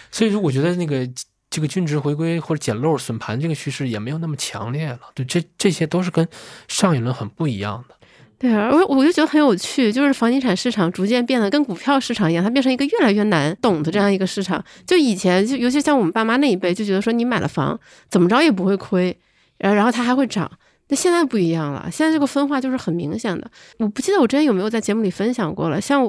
[0.10, 1.08] 所以说，我觉得那个
[1.50, 5.00] 这个均值回归或者捡漏损盘这个趋势也没有那么强烈了。
[5.14, 6.26] 对，这这些都是跟
[6.68, 7.96] 上一轮很不一样的。
[8.40, 14.64] 对啊，我我就觉得很有趣，就是房地产市场逐渐变得跟股票市场一样，它变成一个越来越难懂的这样一个市场。
[14.88, 19.16] 就以前就尤其像我们爸妈那一辈，就觉得说你买了房怎么着也不会亏，
[19.60, 20.50] 然后然后它还会涨。
[20.92, 23.50] 那现在不一样了，现在这个分化就是很明显的。
[23.80, 26.06] 我不记得我之前有没有在节目里分享过了，像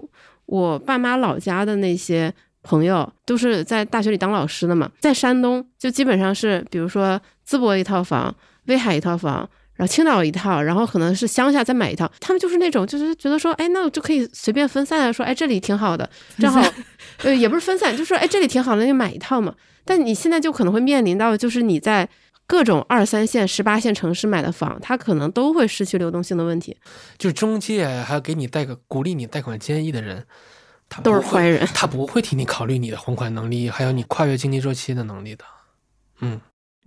[0.46, 8.34] 我爸妈老家的那些朋友，都是在大学里当老师的嘛，在山东就基本上是，比如说淄博一套房，
[8.66, 16.60] 威海一套房，然后青岛一套，然后可能是乡下再买一套，他们就是那种就是觉得说，哎，那我就可以随便分散的说，哎，这里挺好的，正好，
[17.22, 19.54] 呃，也不是分散，就说，哎，这里挺好的，那就买一套嘛。
[19.84, 22.08] 但你现在就可能会面临到，就是你在
[22.46, 26.76] 各种二三线、十八线城市买的房，它可能都会失去流动性的问题，
[27.16, 30.26] 就是中介还要给你贷个鼓励你贷款建议的人，
[30.88, 31.66] 他都是坏人。
[31.74, 35.44] 他不会替你考虑你的还款能力，还有你跨越经济周期的能力的。
[36.20, 36.40] 嗯，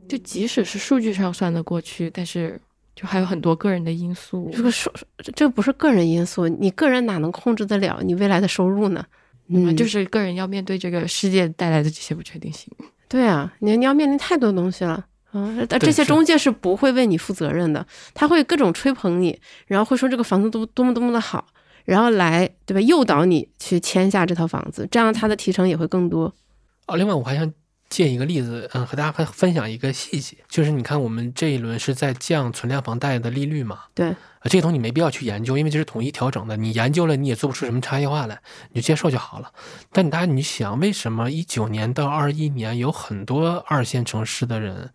[0.08, 2.62] 就即使是数据上算得过去，但是
[2.96, 4.50] 就还有很多个人的因素。
[4.54, 4.94] 这个收，
[5.36, 9.04] 这不是个人因素，你个人哪能控制得了你未来的收入呢？
[9.48, 12.72] 嗯，就是个人要面对这个世界带来的这些不确定性。
[13.08, 15.06] 对啊，你你要面临太多东西了
[15.42, 15.66] 啊！
[15.68, 21.48] 但这些中介是不会为你负责任的，他会各种吹捧你，然后会说这个房子多多么多么的好，
[21.86, 26.34] 然后来对吧诱导你去签下这套房子，这样他的提成也会更多。
[26.88, 27.52] 哦，另外我还想
[27.90, 38.40] 借一个例子，嗯，和大家分分享一个细节，就是你看我们这一轮是在降存量房贷的利率嘛，对，啊，这个东西你没必要去研究，因为这是统一调整的，你研究了你也做不出什么差异化来，
[38.72, 39.52] 你就接受就好了。
[39.92, 44.90] 但大家你想，为什么一九年到二一年有很多二线城市的人，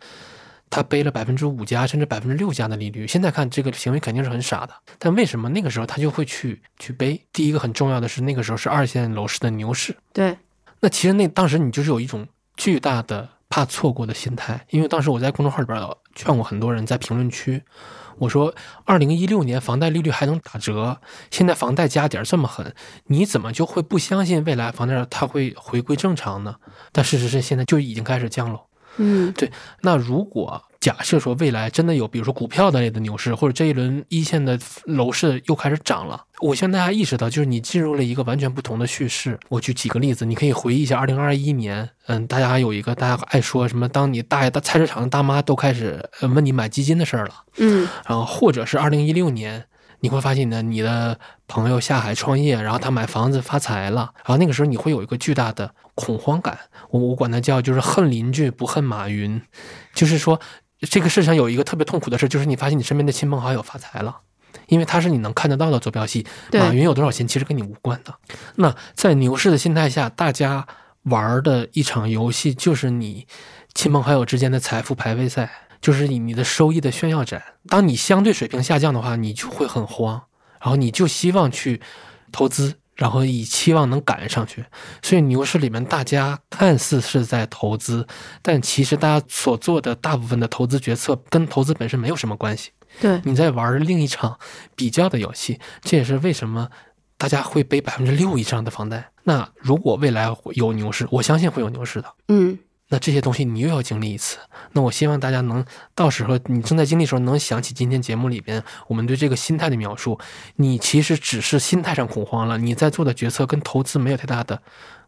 [0.68, 3.06] 他背了百分之五加甚至百分之六加的利率？
[3.06, 7.24] 现在看这个行为肯定是很傻的，但为什么那个时候他就会去去背？
[7.32, 10.36] 第一个很重要的是，那个时候是二线楼市的牛市，对，
[10.80, 15.78] 那其实那当时你就是有一种巨大的怕错过的心态，因为当时我在公众号里边
[16.14, 17.62] 劝过很多人，在评论区，
[18.18, 22.74] 我说，二零一六年房贷利率还能打折，现在房贷加点这么狠，
[23.06, 26.56] 你怎么就会不相信未来房贷它会回归正常呢？
[26.92, 28.60] 但事实是现在就已经开始降了。
[28.96, 29.50] 嗯，对。
[29.80, 39.38] 那如果假设说未来真的有，比如说股票的类的牛市，或者这一轮一线的楼市又开始涨了，我希望大家意识到，就是你进入了一个完全不同的叙事。
[39.50, 49.66] 我举几个例子，你可以回忆一下二零二一年，嗯，大家有一个大家爱说什么，当你大爷的菜市场的大妈都开始问你买基金的事儿了，嗯，然后或者是二零一六年。
[50.02, 56.58] 你会发现呢，你的朋友下海创业，然后他买房子发财了，然后那个时候你会有一个巨大的恐慌感。
[56.88, 59.38] 我我管它叫就是恨邻居不恨马云，
[59.92, 60.40] 就是说
[60.88, 64.18] 这个世上有一个特别痛苦的事，就是你发现你身边的亲朋好友发财了，
[64.68, 66.26] 因为它是你能看得到的坐标系。
[66.52, 68.14] 马云有多少钱其实跟你无关的。
[68.56, 70.66] 那在牛市的心态下，大家
[71.04, 73.26] 玩的一场游戏就是你
[73.74, 75.50] 亲朋好友之间的财富排位赛。
[75.80, 80.24] 就是你你的收益的炫耀展，当你相对水平下降的话，你就会很慌，
[80.60, 81.80] 然后你就希望去
[82.30, 84.62] 投资，然后以期望能赶上去。
[85.00, 88.06] 所以牛市里面，大家看似是在投资，
[88.42, 92.72] 但其实大家所做的大部分的投资决策跟投资本身没有什么关系。
[93.00, 94.38] 对，你在玩另一场
[94.76, 96.68] 比较的游戏，这也是为什么
[97.16, 99.10] 大家会背百分之六以上的房贷。
[99.22, 102.14] 那如果未来有牛市，我相信会有牛市的。
[102.28, 102.58] 嗯。
[102.92, 104.36] 那这些东西你又要经历一次，
[104.72, 110.18] 那我希望大家能到时候你正在经历的时候，能想起今天节目里边我们对这个心态的描述。
[110.56, 114.60] 你其实只是心态上恐慌了，你在做的决策跟投资没有太大的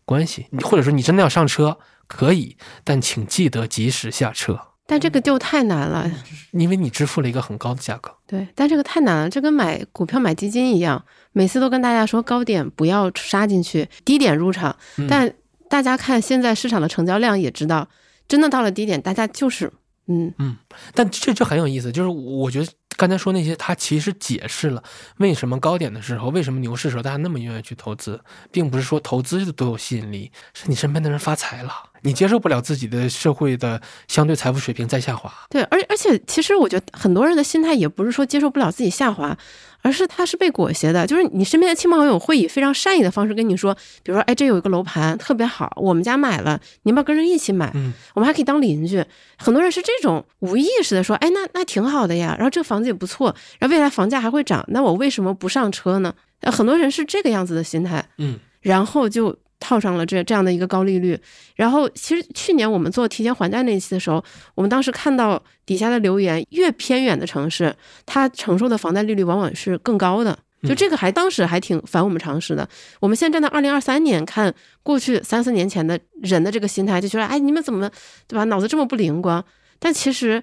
[0.04, 0.46] 关系。
[0.50, 4.60] 你或者说你真的要上车可以，但请记得及时下车。
[4.86, 6.08] 但这个就太难了，
[6.52, 8.14] 因为你支付了一个很高的价格。
[8.28, 14.76] 对，但这个太难了，这跟买股票买基金一样，每次都跟大家说高点不要杀进去，低点入场，
[15.08, 15.34] 但。
[15.72, 17.88] 大家看现在市场的成交量也知道，
[18.28, 19.72] 真的到了低点，大家就是
[20.06, 20.58] 嗯嗯，
[20.92, 24.84] 但这就很有意思，就是我觉得刚才说那些，它其实解释了
[25.16, 35.32] 为什么高点的时候，为什么牛市时候大家那么愿意去投资，并不是说投资都有吸引力，是你身边的人发财了，你接受不了自己的社会的相对财富水平在下滑。
[35.48, 39.38] 对，而而且其实我觉得很多人的心态也不是说接受不了自己下滑。
[39.82, 47.70] 而是他是被裹挟的，就是你身边的亲朋好友会以非常善意的方式跟你说，比如说，哎，这有一个楼盘特别好，我们家买了，你要不要跟着一起买？
[47.74, 49.04] 嗯，我们还可以当邻居。
[49.36, 56.14] 很多人是这种无意识的说，哎，那那挺好的呀，然后这个房子也不错，然后未来房价还会涨，那我为什么不上车呢？
[56.42, 59.36] 很多人是这个样子的心态，嗯，然后就。
[59.62, 61.16] 套上了这这样的一个高利率，
[61.54, 64.22] 然后其实去年我们做提前还贷那一期的时候，
[64.56, 67.72] 我们当时看到底下的留言，越偏远的城市，
[68.04, 70.36] 它承受的房贷利率往往是更高的。
[70.64, 72.68] 就这个还当时还挺反我们常识的。
[73.00, 77.90] 我们现在站到二零二三年看过去三四年前的人的这个心态，就觉得哎，你们怎么
[78.26, 78.44] 对吧？
[78.44, 79.44] 脑子这么不灵光？
[79.78, 80.42] 但其实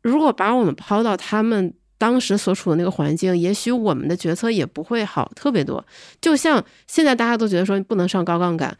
[0.00, 1.74] 如果把我们抛到他们。
[2.02, 5.86] 当时所处的那个环境，也许我们的决策也不会好特别多。
[6.20, 8.76] 就像现在大家都觉得说不能上高杠杆，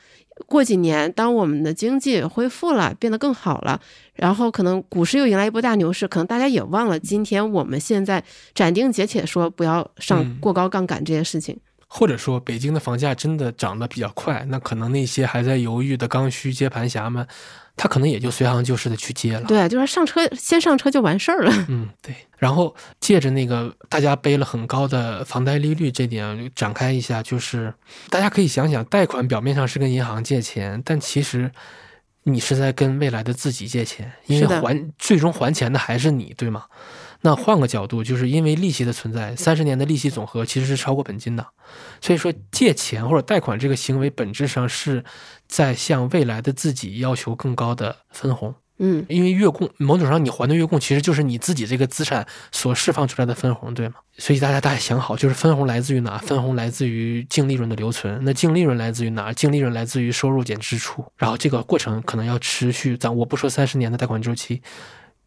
[0.47, 3.81] 过几年当我们的经济恢复了，变得更好了，
[4.15, 8.25] 然后可能股市又迎来一波大牛市，可能大家也忘了今天我们现在
[8.57, 11.57] 斩钉截铁说不要上过高杠杆这件事情。
[11.87, 17.25] 或者说，北京的房价真的涨得比较快，那可能那些还在犹豫的刚需接盘侠们。
[17.77, 21.53] 他可能也就随行就市的去接了，对，就是上车先上车就完事儿了。
[21.69, 22.15] 嗯，对。
[22.39, 27.73] 然后借着那个大家背了很高的房贷利率这点展开一下，就是
[28.11, 31.51] 大家可以想想，贷款表面上是跟银行借钱，但其实
[32.25, 36.65] 你是在跟未来的自己借钱，因为还最终还钱的还是你，对吗？
[37.25, 41.47] 那换个角度，就是因为利息的存在，三十年的利息总和其实是超过本金的，
[42.01, 45.05] 所以说借钱或者贷款这个行为本质上是
[45.53, 48.55] 在向未来的自己要求更高的分红。
[48.79, 53.97] 嗯，因为月供某种上你还的月供其实就是你自己这个资产所释放出来的分红，对吗？
[54.17, 56.17] 所以大家大家想好，就是分红来自于哪？
[56.17, 58.19] 分红来自于净利润的留存。
[58.23, 59.31] 那净利润来自于哪？
[59.35, 61.05] 净利润来自于收入减支出。
[61.19, 64.63] 然后这个过程可能要持续，咱我不说三十年的贷款周期。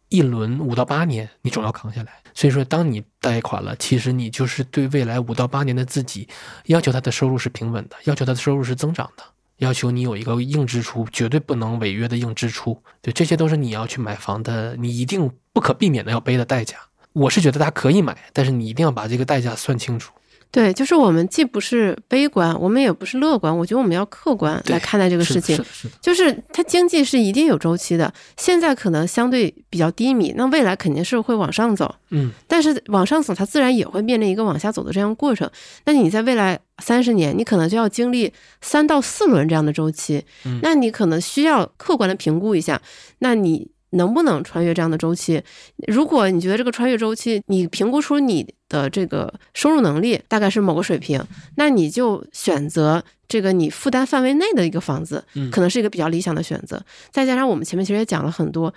[0.08, 2.12] 一轮五到八年，你总要扛下来。
[2.34, 6.28] 所以说，当你贷款了，其实你就是对未来五到八年的自己
[6.66, 9.24] 要求他的收入是平稳的，要求他的收入是增长的，
[9.58, 12.82] 要求你有一个硬支出，绝对不能违约的硬支出。
[13.00, 16.76] 对，这些都是你要去买房的，你一定不可避免的要背的代价。
[17.12, 20.12] 我是觉得大家可以买，但是你一定要把这个代价算清楚。
[20.56, 25.62] 对，就是我们既不是悲观，我们也不是乐观，我觉得我们要客观来看待这个事情。
[26.00, 31.94] 就是它经济是一定有周期的，现在可能相对比较低迷，那未来肯定是会往上走。
[32.08, 35.50] 嗯，但是往上走，它自然也会面临一个往下走的这样过程。
[35.84, 38.32] 那你在未来三十年，你可能就要经历
[38.62, 40.24] 三到四轮这样的周期。
[40.46, 42.80] 嗯，那你可能需要客观的评估一下，
[43.18, 43.75] 那你。
[43.96, 45.42] 能不能穿越这样的周期。
[45.86, 51.22] 如果你觉得这个穿越周期，你评估出你的这个收入能力大概是某个水平，
[51.56, 56.82] 那你就选择这个你负担范围内的一个房子，嗯可能是一个比较理想的选择。
[57.10, 58.72] 再加上我们前面其实也讲了很多，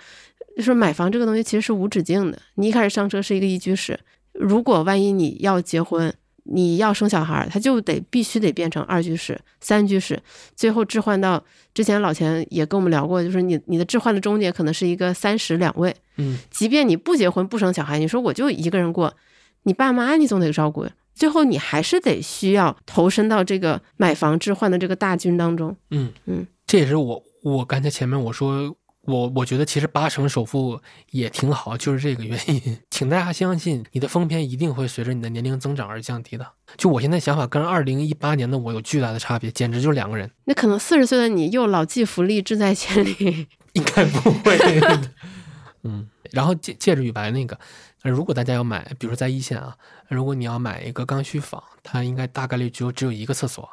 [0.56, 2.38] 就是买房这个东西其实是无止境的。
[2.56, 3.98] 你一开始上车是一个一居室，
[4.32, 6.12] 如果万一你要结婚，
[6.44, 10.20] 你要生小孩，他就得必须得变成二居室、三居室，
[10.54, 11.42] 最后置换到
[11.74, 19.14] 之前老钱也跟我们聊过，就是你你的置换的终点可能是一个三室两卫，嗯，即便你不结婚不生小孩，你说我就一个人过，
[19.64, 25.76] 你爸妈你总得照顾呀，最后你还是得需要投身到这个买房置换的这个大军当中。
[25.90, 26.12] 嗯。
[26.26, 28.74] 嗯，这也是我我刚才前面我说
[29.10, 30.80] 我我觉得其实八成首付
[31.10, 32.78] 也挺好，就是这个原因。
[32.90, 36.46] 请大家相信，你的风偏一定会随着你的年龄增长而降低的。
[36.76, 40.30] 就我现在想法跟二零一八年的我有巨大的差别，简直就是两个人。
[40.44, 43.48] 那可能四十岁的你又老骥伏枥，志在千里。
[43.74, 44.58] 应该不会。
[45.82, 47.58] 嗯，然后借借着雨白那个，
[48.02, 49.74] 呃如果大家要买，比如说在一线啊，
[50.08, 53.66] 如果你要买一个刚需房，它应该大概率只有只有一个厕所，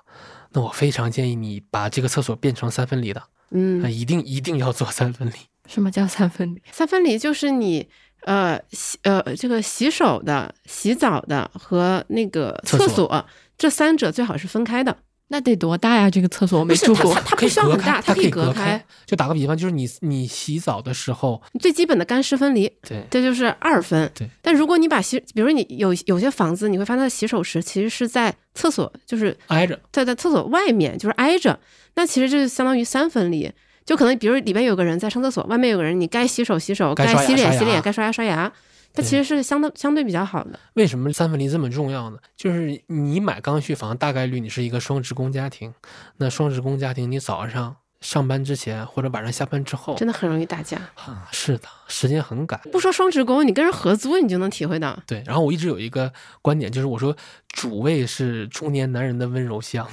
[0.52, 3.22] 那我非常建议你把这个厕所变成三分离的，
[3.52, 5.34] 嗯呃，一定一定要做三分离。
[5.68, 6.62] 什么叫三分离？
[6.72, 7.88] 三分离就是你
[8.22, 13.26] 呃洗呃这个洗手的、洗澡的和那个厕所
[13.58, 14.98] 这三者最好是分开的。
[15.30, 16.10] 那得多大呀？
[16.10, 17.36] 这个厕所我没不是住过它。
[17.38, 18.82] 不需要很大，它可以隔开。
[19.06, 24.10] 就打个比方，就是你你洗澡的时候，最基本的干湿分离，对这就是二分。
[24.16, 24.30] 对。
[24.42, 31.60] 但如果你把洗，比如说你有有些房子，你会发现它的洗手池其实是在厕所，就是挨着，在在厕所外面，就是挨着。
[31.96, 33.52] 那其实这就相当于三分离。
[33.86, 38.52] 就可能比如里边有个人在上厕所，外面有个人，你该洗手洗手，该洗脸洗脸，该刷牙刷牙。
[38.98, 40.60] 它其实是相当相对比较好的。
[40.74, 42.18] 为什么三分离这么重要呢？
[42.36, 45.74] 就是你买刚需房，大概率你是一个双职工家庭，
[46.18, 50.78] 那双职工家庭，你早上上班之前或者晚上下班之后，真的很容易打架。
[50.96, 52.60] 啊，是的，时间很赶。
[52.72, 54.98] 不说双职工，你跟人合租，你就能体会到。
[55.06, 57.16] 对，然后我一直有一个观点，就是我说
[57.50, 59.88] 主卫是中年男人的温柔乡，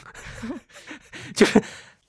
[1.34, 1.62] 就是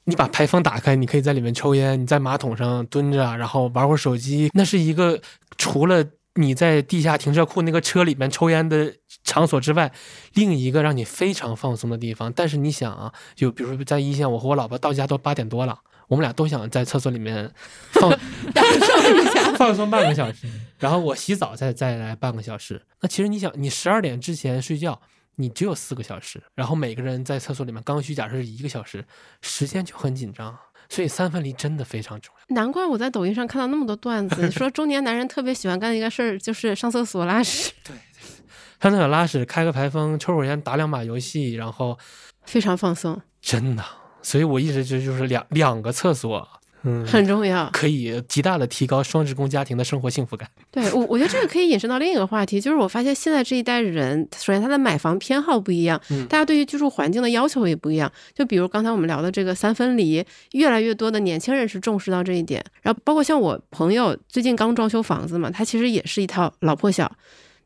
[0.06, 5.20] 你把排风打开，你可以在里面抽烟，你在马桶上蹲着，然后玩会儿手机，那是一个
[5.58, 6.06] 除了
[6.36, 9.92] 你在地下停车库那个车里面抽烟的场所之外，
[10.34, 12.32] 另一个让你非常放松的地方。
[12.32, 15.80] 但是你想啊，就比如说在一线，我和我老婆到家都八点多了。
[16.08, 17.52] 我们俩都想在厕所里面
[17.94, 18.12] 放
[19.58, 22.80] 放松半个小时，然后我洗澡再再来半个小时。
[23.02, 25.02] 那其实你想，你十二点之前睡觉，
[25.38, 29.04] 你只有四个小时，然后每个人在厕所里面刚需假设是一个小时，
[29.42, 30.56] 时间就很紧张。
[30.90, 32.56] 所以三分离真的非常重要。
[32.56, 37.96] 难怪我在抖音上看到那么多段子， 说中年男人特别喜欢干的一个事儿就是上厕所拉屎，对。
[38.82, 41.98] 上厕所拉屎，开个排风，抽会儿烟，打两把游戏，然后
[42.44, 43.84] 非常放松，真的，
[44.22, 46.48] 所以我一直就就是两两个厕所，
[46.86, 47.70] 嗯，很重要。
[47.74, 50.48] 可以极大的提高双职工家庭的生活幸福感。
[50.72, 58.12] 对我，我觉得这个可以引申到另一个话题，就是我发现现在这一代人，首先他的买房偏好不一样，嗯大家对于居住环境的要求也不一样。
[58.34, 62.64] 就比如刚才我们聊的这个三分离，越来越多的年轻人是重视到这一点。
[62.82, 67.12] 然后包括像我朋友最近刚装修房子嘛，他其实也是一套老破小，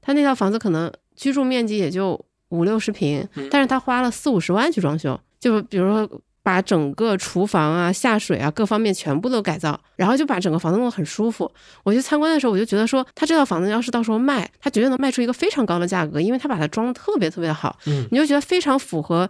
[0.02, 6.22] 他那套房子可能居住面积也就五六十平，嗯但是他花了四五十万去装修，就比如说。
[6.50, 11.50] 把整个厨房啊、下水啊各方面全部都改造，然后就把整个房子弄得很舒服。
[11.84, 19.30] 我去参观的时候，我就觉得说，他这套房子要是到时候卖，他绝对能卖出一个非常高的价格，因为他把它装的特别特别好，嗯你就觉得非常符合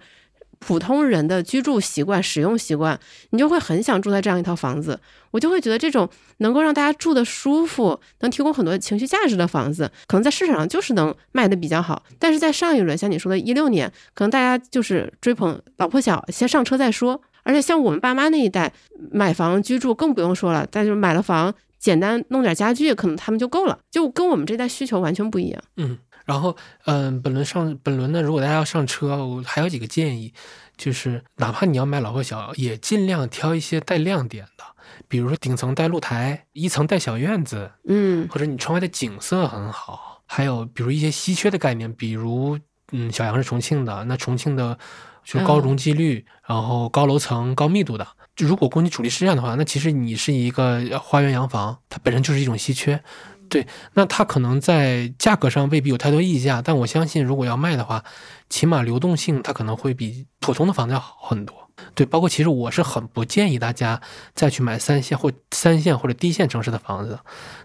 [0.60, 3.00] 普通人的居住习惯、使用习惯，
[3.32, 5.00] 你就会很想住在这样一套房子。
[5.32, 12.04] 我就会觉得这种能够让大家住得舒服、能提供很多情绪价值的房子，可能在市场上就是能卖的比较好。
[12.18, 17.22] 但是在上一轮，像你说的，一六年，可能大家就是追捧老破小，先上车再说。
[17.44, 18.72] 而且像我们爸妈那一代
[19.12, 25.62] 买房居住更不用说了，但就是买了房，简单弄点家具，可能他们就够了，就跟我们这代需求完全不一样。
[25.78, 25.98] 嗯，
[26.30, 26.56] 然后
[26.86, 30.32] 嗯、本轮上本轮呢，如果大家要上车，我还有几个建议，
[30.78, 34.64] 就是哪怕你要买老破小，也尽量挑一些带亮点的，
[35.08, 42.60] 比如说顶层带露台，一层带小院子，嗯或者你窗外的景色很好，还有比如一些稀缺的概念，比如
[42.92, 44.78] 嗯，小杨是重庆的，那重庆的
[45.24, 48.08] 就高容积率，然后高楼层、高密度的。
[48.36, 53.04] 就如果供你主力是这样的话，那其实你是一个花园洋房，它本身就是一种稀缺。
[53.50, 58.04] 对，那它可能在价格上未必有太多溢价，但我相信如果要卖的话，
[58.50, 61.56] 起码流动性它可能会比普通的房子要好很多。
[61.96, 64.00] 对，包括其实我是很不建议大家
[64.36, 67.18] 再去买三线或三线或者低线城市的房子，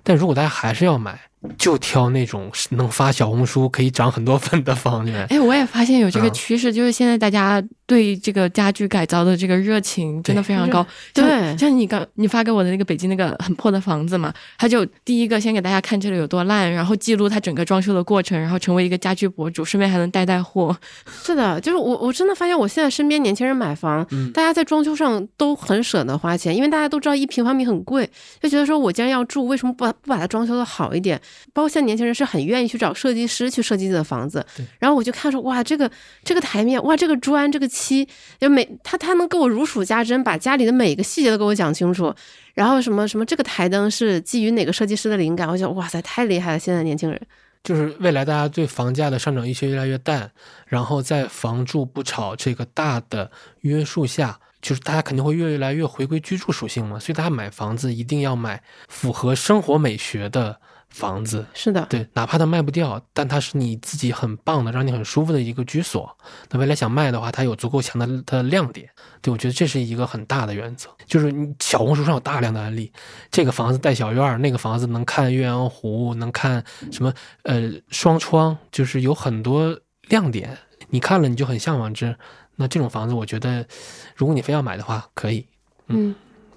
[0.04, 1.18] 但如果大家还是要买，
[1.58, 5.26] 就挑那种能发小红书可以涨很多粉的房源。
[5.26, 10.86] 哎，我也发现有这个啊趋势，就是现在大家对这个家居改造的这个热情真的非常高。
[11.12, 20.76] 对像像你刚你发给我的那个北京那个很破的房子嘛，他就第一个先给大家看这里有多烂，然后记录他整个装修的过程，然后成为一个家居博主，顺便还能带带货。
[21.24, 28.08] 是的，就是我我真的发现，我现在身边年轻人买房，嗯大家在装修上都很舍得花钱，因为大家都知道一平方米很贵，
[28.40, 31.20] 就觉得说我既然要住，为什么不把不把它装修的好一点？
[31.52, 34.44] 包括现在年轻人是很愿意去找设计师去设计自己的房子，
[34.78, 35.90] 然后我就看说，哇，这个
[36.24, 38.08] 这个台面，哇，这个砖，这个漆，
[38.38, 42.14] 就每他他能给我如数家珍，把家里的每个细节都给我讲清楚。
[42.54, 45.48] 然后什么什么，这个台灯是基于哪个设计师的灵感？
[45.48, 46.58] 我想，哇塞，太厉害了！
[46.58, 47.20] 现在年轻人，
[47.64, 50.30] 就是未来大家对房价的上涨预期越来越淡，
[50.68, 53.28] 然后在房住不炒这个大的
[53.62, 60.60] 约束下，就是大家肯定会越来越回归居住属性嘛，所以大家买房子一定要买符合生活美学的
[60.94, 61.44] 房子。
[61.52, 66.16] 是的，对，哪怕它卖不掉，但它是你自己很棒的，让你很舒服的一个居所。
[66.50, 68.88] 那未来想卖的话，它有足够强的它的亮点。
[69.20, 72.92] 对我觉得这是一个很大的原则，就是你小红书上有大量的案例，
[73.30, 79.76] 这个房子带小院儿，那个房子能看鸳鸯湖，能看什么呃双窗，就是有很多
[80.08, 80.56] 亮点，
[80.90, 82.16] 你看了你就很向往之。
[82.56, 83.66] 那这种房子，我觉得
[84.14, 85.44] 如果你非要买的话，可以。
[85.88, 86.14] 嗯，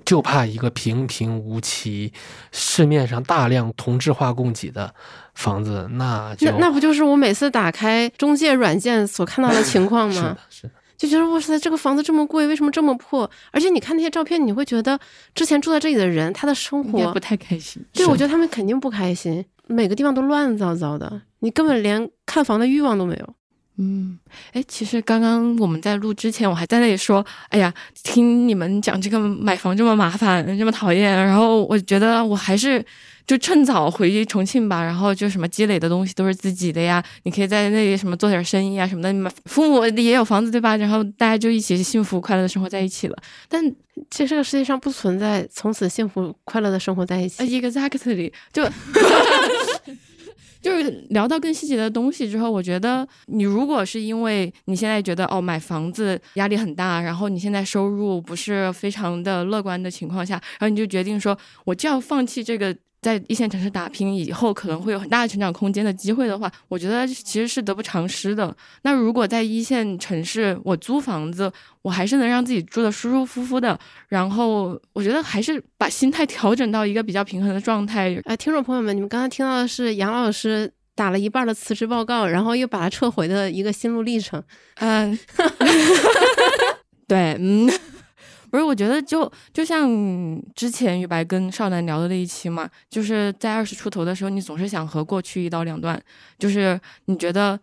[0.08, 2.14] 就怕一个平平无奇、
[2.54, 4.96] 市面上大量同质化供给的
[5.36, 13.30] 房子，那就那那不就是我每次打开中介软件所看到的情况吗 是的？，是的，就觉得哇塞，这个房子这么贵，为什么这么破？
[13.52, 14.98] 而且你看那些照片，你会觉得
[15.36, 17.86] 之前住在这里的人，他的生活应该不，太开心。
[17.92, 23.34] 对我觉得他们肯定不开心，每个地方都乱糟糟的，你根本连看房的欲望都没有。
[23.80, 24.18] 嗯，
[24.54, 27.72] 哎，其实刚刚我们在录之前，我还在那里说，哎呀，
[28.04, 32.84] 听你们讲这个买房这么麻烦，这么讨厌，然后我觉得我还是
[33.28, 40.76] 就趁早回重庆吧，然后就什么积累的东西都是自己的呀，你可以在那里什么做点生意啊什么的，你们父母也有房子对吧？
[40.78, 43.18] 然后大家就一起幸福快乐的生活在一起了。
[43.48, 43.64] 但
[44.10, 47.36] 其实这个世界上不存在从此幸福快乐的生活在一起。
[47.40, 48.64] 呃，exactly，就
[50.68, 62.76] 就是聊到更细节的东西之后，我觉得你如果是因为你现在觉得哦买房子压力很大，然后你现在收入不是非常的乐观的情况下，然后你就决定说我就要放弃这个。
[63.02, 68.56] 在一线城市打拼以后，可能会有很大的成长空间的机会的话，我觉得其实是得不偿失的。
[68.82, 71.52] 那如果在一线城市，我租房子，
[71.84, 78.20] 我还是能让自己住的舒舒服服的，然后我觉得还是把心态调整到一个比较平衡的状态。
[78.26, 84.44] 哎，听众朋友们，你们刚才听到的是杨老师打了一半的辞职报告，然后又把它撤回的一个心路历程。
[84.76, 85.18] 嗯，
[87.08, 87.72] 对，嗯，
[88.50, 89.90] 不是，我觉得就就像
[90.56, 96.02] 之前于白跟少南聊的那一期嘛，就是在二十出头的时候，你总是想和过去一刀两断，
[96.38, 97.60] 就是你觉得。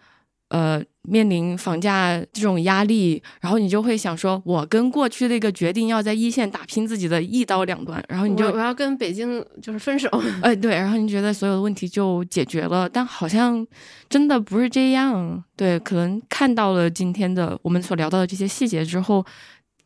[0.48, 10.08] 呃，面临房价这种压力，然后你就会想说，我跟过去那个决定要在一线打拼自己的一刀两断，然后你就我我要跟北京就是分手。
[10.42, 13.66] 哎，对，然后你觉得所有的问题就解决了，但好像
[14.08, 15.42] 真的不是这样。
[15.56, 19.24] 对，可能看到了今天的我们所聊到的这些细节之后，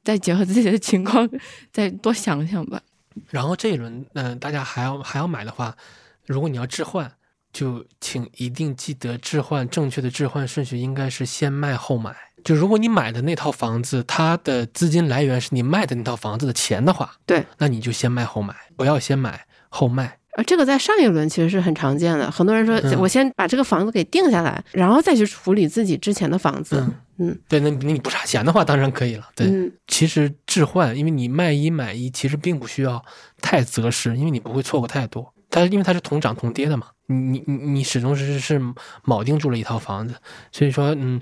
[0.08, 1.28] 再结合自己的情况，
[1.70, 2.80] 再多想想吧。
[3.28, 5.76] 然后这一轮，嗯、大家还要还要买的话，
[6.24, 7.12] 如果你要置换，
[7.52, 12.16] 就请一定记得置换正确的置换顺序应该是先卖后买。
[12.42, 20.18] 就如果你买的那套房子，它的资金来源是你卖的那套房子的钱的话，对，那你就先卖后买，不要先买后卖。
[20.38, 26.78] 呃，这个在上一轮其实是很常见的，很多人说嗯我先把这个房子给定下来，然后再去处理自己之前的房子。
[26.80, 29.28] 嗯嗯对，那你不差钱的话，当然可以了。
[29.34, 33.04] 对，嗯，其实置换，因为你卖一买一，其实并不需要
[33.40, 35.34] 太择时，因为你不会错过太多。
[35.50, 38.60] 它因为它是同涨同跌的嘛，你你你你始终是是
[39.04, 40.14] 铆定住了一套房子，
[40.52, 41.20] 所以说嗯，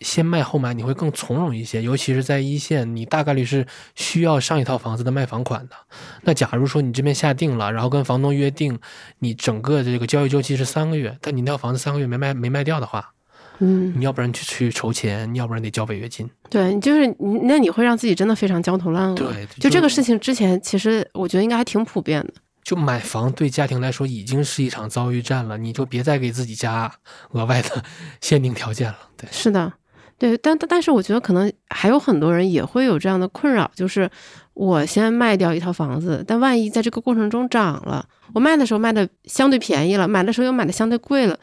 [0.00, 5.74] 先卖后买你会更从容一些，尤其是在一线，你大概率是需要上一套房子的卖房款的。
[6.22, 8.78] 那假如说你这边下定了，然后跟房东约定，
[9.20, 13.14] 你整个这个交易周期是三个月，但你那套房子三个月没卖没卖掉的话，
[13.64, 16.28] 嗯，你要不然去去筹钱，你要不然得交违约金。
[16.50, 19.14] 对，就是你那你会让自己真的非常焦头烂额。
[19.14, 22.34] 对，就这个事情之前，其实我觉得应该还挺普遍的。
[22.64, 26.92] 就买房对家庭来说已经是一场遭遇战了，你就别再给自己加
[27.30, 27.84] 额外的
[28.20, 28.98] 限定条件了。
[29.16, 29.72] 对，是的，
[30.18, 34.10] 对，但但但是我觉得可能还有很多人也会有这样的困扰，就是
[34.54, 41.36] 我先卖掉一套房子，但万一在这个过程中涨了，我卖的时候卖的相对便宜了，买的时候又买的相对贵了，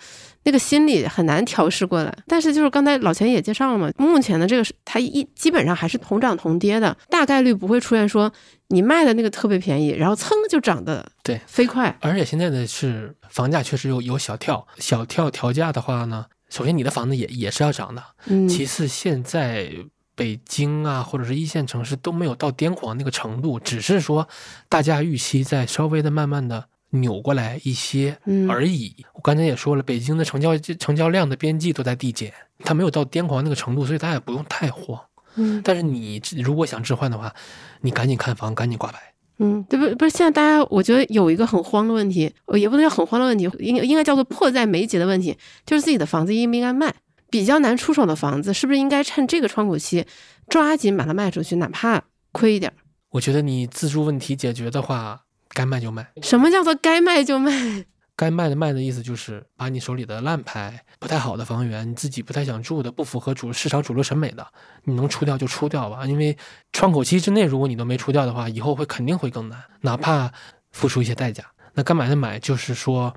[0.43, 2.17] 那个心理很难调试过来。
[2.27, 8.31] 但是就是刚才老钱也介绍了嘛，目前的这个是它一基本上还是同涨同跌的，大概率不会出现说
[8.67, 11.95] 你卖的那个特别便宜，然后噌就涨的对飞快。
[12.01, 19.69] 而且现在的是房价确实有有小跳，小跳调价的话呢，首先你的房子也也是要涨的，嗯，其次现在。
[20.15, 24.27] 北京啊，或者是一线城市都没有到癫狂那个程度，只是说
[24.67, 28.95] 大家预期在稍微的慢慢的扭过来一些嗯而已。
[29.13, 32.33] 我刚才也说了，北京的成交成交量的边际都在递减，
[32.63, 34.99] 它没有到癫狂那个程度，所以大家也不用太慌。
[35.35, 37.33] 嗯但是你如果想置换的话，
[37.81, 38.99] 你赶紧看房，赶紧挂牌。
[39.37, 46.93] 嗯，对不不是现在大家我觉得有一个很慌的问题，呃也不能叫很慌的问题，应应该叫做迫在眉睫的问题，就是自己的房子应不应该卖。
[47.29, 50.03] 比较难出手的房子，是不是应该趁这个窗口期
[50.49, 52.75] 抓紧把它卖出去，哪怕亏一点儿？
[53.11, 56.11] 我觉得你自住问题解决的话，该卖就卖。
[56.21, 57.85] 什么叫做该卖就卖？
[58.15, 64.45] 该卖的卖的意思就是把你手里的烂牌、不太好的房源，你自己不太想住的、不符合主市场主流审美的，
[64.83, 66.05] 你能出掉就出掉吧。
[66.05, 66.37] 因为
[66.73, 70.33] 窗口期之内，如果你都没出掉的话，以后会肯定会更难，哪怕
[70.73, 71.45] 付出一些代价。
[71.75, 73.15] 那该买的买，就是说，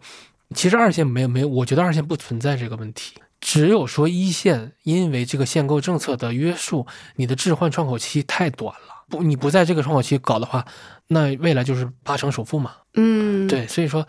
[0.55, 3.17] 其实二线没有没有，我觉得二线不存在这个问题。
[3.41, 8.92] 只有说一线，因为这个限购政策的约束，你的置换窗口期太短了。
[9.13, 10.65] 不，你不在这个窗口期搞的话，
[11.09, 12.73] 那未来就是八成首付嘛。
[12.95, 14.09] 嗯，，对，所以说，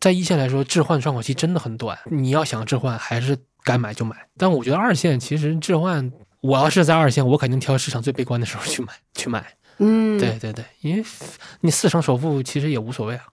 [0.00, 1.98] 在一线来说，置换窗口期真的很短。
[2.06, 4.16] 你要想置换，还是该买就买。
[4.38, 9.44] 但我觉得二线其实置换，我要是在二线，我肯定挑市场最悲观的时候去买去买。
[9.76, 11.04] 嗯，对，对对，因为
[11.60, 13.24] 你四成首付其实也无所谓啊。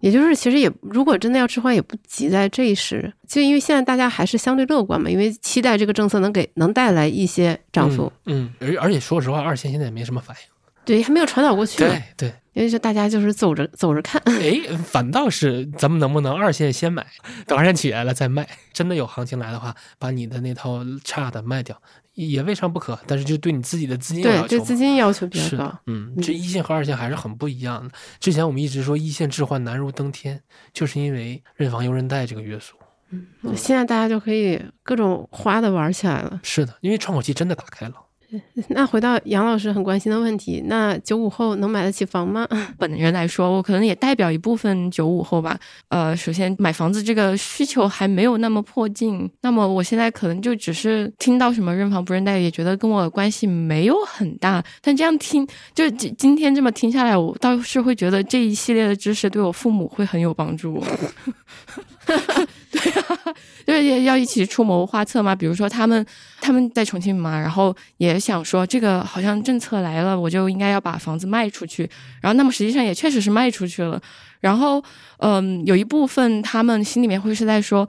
[0.00, 10.53] 也就是其实也如果真的要置换，也不急在这一时，就因为现在大家还是相对乐观嘛，因为期待这个政策能给能带来一些涨幅，嗯，嗯而而且说实话，二线现在也没什么反应。
[10.84, 17.06] 对，还没有传导过去，对对，因为就大家就是走着走着看，哎，反倒是咱们能不能二线先买，
[17.46, 18.46] 等二线起来了再卖？
[18.72, 21.80] 真的有行情来的话，把你的那套差的卖掉，
[22.14, 22.98] 也未尝不可。
[23.06, 27.94] 但是就对你自己的资金对要求嘛对资金要求比较高，，嗯，嗯这一线和二线还是很不一样的。
[28.20, 30.40] 之前我们一直说一线置换难如登天，
[30.72, 32.76] 就是因为认房又认贷这个约束。
[33.10, 36.40] 嗯现在大家就可以各种花的玩起来了。
[36.42, 37.94] 是的，因为窗口期真的打开了。
[38.68, 42.46] 那回到杨老师很关心的问题，那九五后能买得起房吗？
[42.78, 45.58] 本人来说，我可能也代表一部分九五后吧。
[45.88, 54.62] 呃，首先买房子这个需求还没有那么迫近，那么我现在可能就只是听到什么认房不认贷，也觉得跟我关系没有很大。
[54.80, 60.82] 但这样听，就今今天这么听下来，我倒是会觉得这一系列的知识对我父母会很有帮助。
[62.70, 63.18] 对啊，
[63.66, 65.34] 就是也要一起出谋划策嘛。
[65.34, 66.04] 比如说他们
[66.40, 71.88] 他们在重庆嘛，然后也想说这个好像政策来了，我就应该要把房子卖出去。
[72.20, 74.00] 然后那么实际上也确实是卖出去了。
[74.40, 74.82] 然后
[75.18, 77.88] 嗯，有一部分他们心里面会是在说。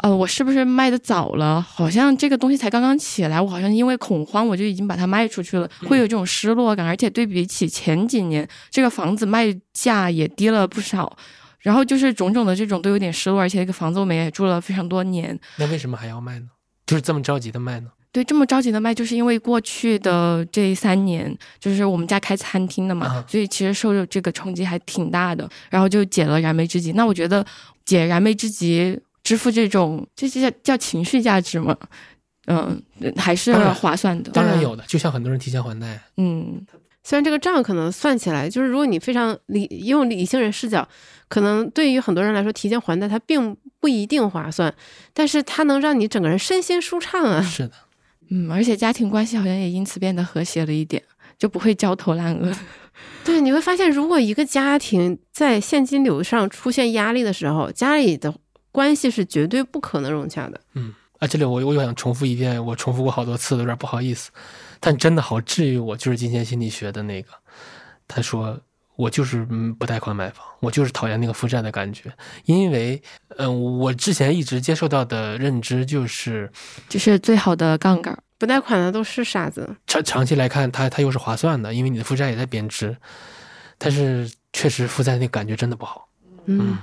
[0.00, 1.58] 呃，我是不是卖的早了？
[1.58, 6.84] 好像这个东西才刚刚起来，我好像因为恐慌，我就已经把它卖出去了，会有这种失落感。
[6.84, 11.16] 而且对比起前几年，这个房子卖价也低了不少。
[11.66, 15.36] 然后就是种种的这种都有点失落，而且这个房子我们也住了非常多年。
[15.56, 16.46] 那为什么还要卖呢？
[16.86, 17.88] 就是这么着急的卖呢？
[18.12, 25.50] 对，这么着急的卖，就是因为过去的这三年，就是我们家开餐厅的嘛，啊所以其实受这个冲击还挺大的。
[25.68, 26.92] 然后就解了燃眉之急。
[26.92, 27.44] 那我觉得
[27.84, 31.76] 解燃眉之急，支付这种这些叫叫情绪价值嘛，
[32.46, 32.80] 嗯，
[33.16, 34.30] 还是划算的。
[34.32, 36.64] 然当然有的，就像很多人提前还贷，嗯，
[37.06, 40.88] 虽然这个账可能算起来，就是如果你非常理用理性人视角，
[41.28, 44.74] 可能对于很多人来说，提前还贷它并不一定划算，
[45.14, 47.40] 但是它能让你整个人身心舒畅啊。
[47.40, 47.74] 是的，
[48.30, 51.00] 嗯，而且家庭关系好像也因此变得和谐了一点，
[51.38, 52.52] 就不会焦头烂额。
[53.22, 58.34] 对，你会发现，如果一个家庭在现金流上出现压力的时候，家里的
[58.72, 60.60] 关系是绝对不可能融洽的。
[60.74, 64.32] 嗯啊，这里我我又想重复一遍，我重复过好多次，有点不好意思，
[64.86, 67.32] 但真的好治愈我，就是金钱心理学的那个，
[68.06, 68.56] 他说
[68.94, 72.12] 我就是嗯不贷款买房，我就是讨厌那个负债的感觉，
[72.44, 73.02] 因为
[73.36, 76.48] 嗯、我之前一直接受到的认知就是
[76.88, 78.16] 就是最好的杠杆。
[78.38, 79.76] 不贷款的都是傻子。
[79.88, 82.96] 长长期来看，它它又是划算的，因为你的负债也在贬值，
[83.78, 86.08] 但是确实负债那感觉真的不好。
[86.44, 86.78] 嗯，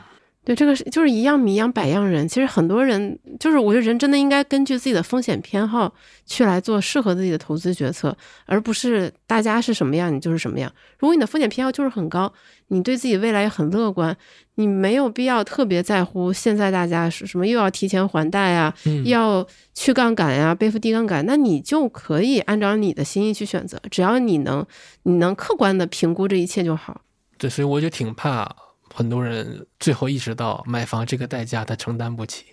[0.45, 2.27] 对，这个是就是一样米养百样人。
[2.27, 5.93] 其实很多人就是，我觉得人真的应该根据自己的风险偏好
[6.25, 8.15] 去来做适合自己的投资决策，
[8.45, 10.69] 而不是大家是什么样你就是什么样。
[10.99, 12.31] 如果你的风险偏好就是很高，
[12.67, 14.15] 你对自己未来也很乐观，
[14.55, 24.65] 你没有必要特别在乎现在大家是什么又要提前还贷啊、嗯，要去杠杆呀、背负低杠杆，那你就可以按照你的心意去选择，只要你能
[25.03, 26.99] 你能客观的评估这一切就好。
[27.37, 28.53] 对，所以我就挺怕
[28.93, 32.45] 很多人最后意识到买房这个代价他承担不起。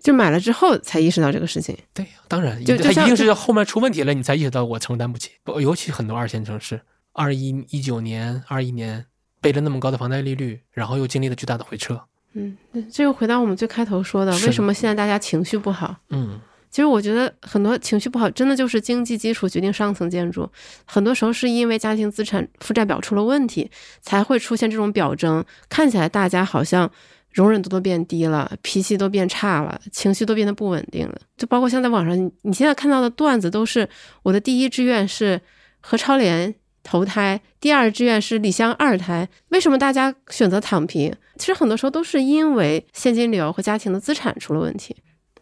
[0.00, 1.76] 就买了之后才意识到这个事情。
[1.92, 5.32] 对，当然，就就像它一定是后面出问题了，你才意识到我承担不起。
[5.42, 6.80] 不尤其很多二线城市，
[7.12, 9.04] 二一一九年、二一年
[9.40, 12.00] 背着那么高的房贷利率，然后又经历了巨大的回撤。
[12.34, 12.56] 嗯，
[12.92, 15.96] 这又回到我们最开头说的为什么现在大家情绪不好？
[16.10, 20.48] 嗯，其实我觉得很多情绪不好，真的就是经济基础决定上层建筑。
[20.84, 25.44] 很多时候是因为家庭资产负债表出了问题，才会出现这种表征。
[25.68, 26.90] 看起来大家好像
[27.32, 31.18] 容忍度都变低了，脾气都变差了，情绪都变得不稳定了。
[31.36, 33.88] 就包括像在网上，你现在看到的段子都是
[34.22, 35.40] 我的第一志愿是
[35.80, 39.28] 何超莲投胎，第二志愿是李湘二胎。
[39.48, 41.14] 为什么大家选择躺平？
[41.36, 44.96] 其实很多时候都是因为现金流和家庭的资产出了问题，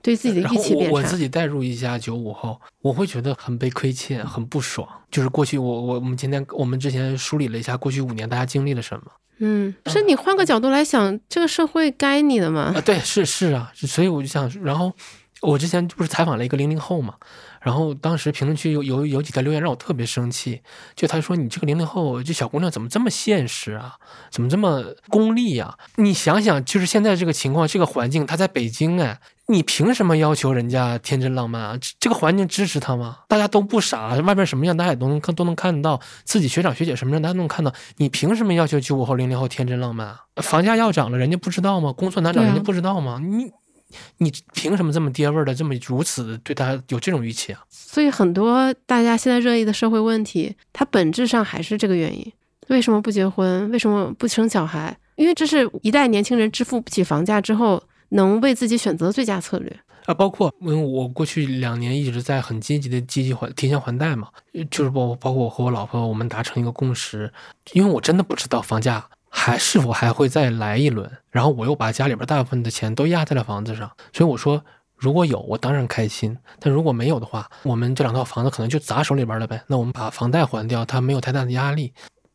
[0.06, 1.16] 对自己的然预期变差我我自。
[1.16, 4.86] 己代入一下九五后，我会觉得很被亏欠，很不爽。
[5.10, 9.04] 就是过去我我我们今天我们之前梳理了一下过去五年大家经历了什么
[9.38, 12.80] 嗯，是你换个角度来想，这个社会该你的吗啊？？
[12.82, 14.92] 对，是是啊，所以我就想，然后
[15.40, 17.14] 我之前不是采访了一个零零后嘛，
[17.60, 20.62] 然后当时评论区有有有几条留言让我特别生气，
[20.94, 23.96] 就他说你这个零零后这小姑娘怎么这么现实啊，
[24.30, 31.78] 怎么这么功利呀、你想想，就是现在这个情况，这个环境，她在北京哎，你凭什么要求人家天真浪漫啊？
[31.80, 33.18] 这这个环境支持他吗？
[33.28, 40.20] 大家都不傻，外面什么样大家也都能看都能看到，自己学长学姐什么样大家都能看到，你凭什么要求九五后零零后天真浪漫啊？
[40.36, 41.92] 房价要涨了，人家不知道吗？
[41.92, 43.20] 工作难找，人家不知道吗？
[43.22, 43.50] 你。
[44.18, 47.62] 你凭什么这么爹味儿的，这么如此对他有这种预期啊？
[47.70, 52.32] 所以很多大家现在热议的社会问题，它本质上还是这个原因：
[52.66, 53.70] 为什么不结婚？
[53.70, 54.94] 为什么不生小孩？
[55.14, 57.80] 因为这是一代年轻人支付不起房价之后，
[58.10, 59.80] 能为自己选择最佳策略。
[60.06, 64.28] 啊，包括因为我过去两年一直在很积极的积极还提前还贷嘛，
[64.70, 67.32] 就是包包括我和我老婆我们达成一个共识，
[67.72, 81.92] 因为我真的不知道房价还是否还会再来一轮，然后我又把家里边大部分的钱都压在了房子上，所以我说如果有我当然开心，但如果没有的话，我们这两套房子可能就砸手里边了呗，那我们把房贷还掉，它没有太大的压力，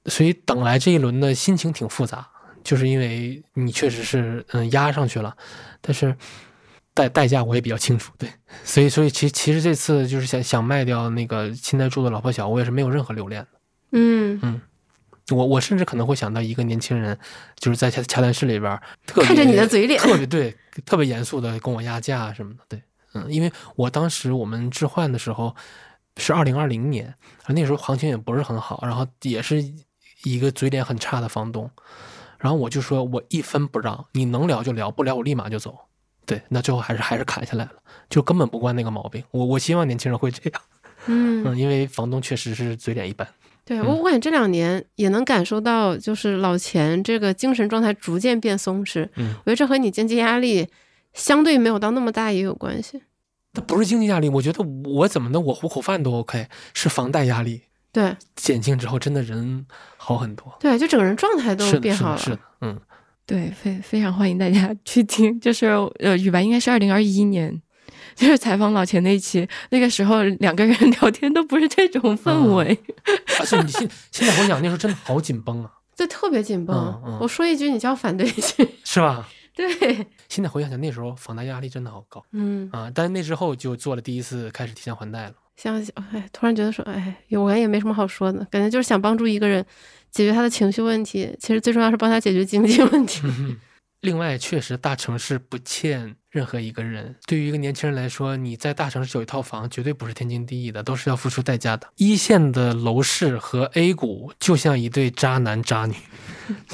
[0.07, 2.27] 所以等来这一轮的心情挺复杂，
[2.63, 5.35] 就是因为你确实是嗯压上去了，
[5.81, 6.15] 但是。
[6.93, 8.29] 代代价我也比较清楚，对，
[8.65, 13.47] 所以所以其其实这次就是想想卖掉那个现在住的老破小，我也是没有任何留恋的。
[13.93, 14.61] 嗯，
[15.29, 17.17] 我我甚至可能会想到一个年轻人，
[17.57, 20.53] 就是在洽洽谈室里边特别看着你的嘴脸特别对，
[20.85, 22.83] 特别严肃的跟我压价什么的，对，
[23.13, 25.55] 嗯，因为我当时我们置换的时候
[26.17, 27.15] 是二零二零年，
[27.47, 29.63] 那时候行情也不是很好，然后也是
[30.23, 31.71] 一个嘴脸很差的房东，
[32.41, 35.77] 然后我就说我一分不让，你能聊就聊，不聊我立马就走。
[36.25, 37.71] 对，那最后还是还是砍下来了，
[38.09, 39.23] 就根本不惯那个毛病。
[39.31, 40.61] 我我希望年轻人会这样，
[41.05, 43.27] 嗯，嗯，因为房东确实是嘴脸一般。
[43.63, 49.07] 对我我感觉这两年也能感受到，就是老钱这个精神状态逐渐变松弛。
[49.15, 50.67] 嗯我觉得这和你经济压力
[51.13, 53.03] 相对没有到那么大也有关系。
[53.53, 59.65] 它不是经济压力，我觉得我怎么的，我糊口饭都 OK，是房贷压力对减轻之后，真的人
[59.97, 60.55] 好很多。
[60.59, 62.17] 对，就整个人状态都，变好了。
[62.17, 62.79] 是嗯，
[63.25, 65.67] 对，非非常欢迎大家去听，就是
[65.99, 67.61] 呃，雨白应该是二零二一年，
[68.15, 72.77] 就是采访老钱那一期，那个时候两个人聊天都不是这种氛围，
[73.39, 76.75] 而且你现现在回想那时候真的好紧绷啊， 对，特别紧绷。
[76.75, 78.67] 嗯嗯我说一句，你就要反对一句。
[78.83, 79.27] 是吧？
[79.53, 79.67] 对，
[80.29, 82.89] 现在回想起来，那时候房贷压力真的好高嗯，啊！
[82.95, 85.33] 但是那之后就做了第一次开始提前还贷了。
[85.55, 85.75] 想
[86.13, 89.65] 哎，突然觉得说，哎，我也没什么好说的，感觉就是想帮助一个人
[90.09, 93.21] 解决他的情绪问题，其实最重要是帮他解决经济问题。
[93.25, 93.57] 嗯
[94.01, 97.15] 另外，确实大城市不欠任何一个人。
[97.27, 101.87] 对于一个年轻人来说，你在大城市有一套房，绝对不是天经地义的，都是要付出代价的。
[101.97, 105.93] 一线的楼市和 A 股就像一对渣男渣女，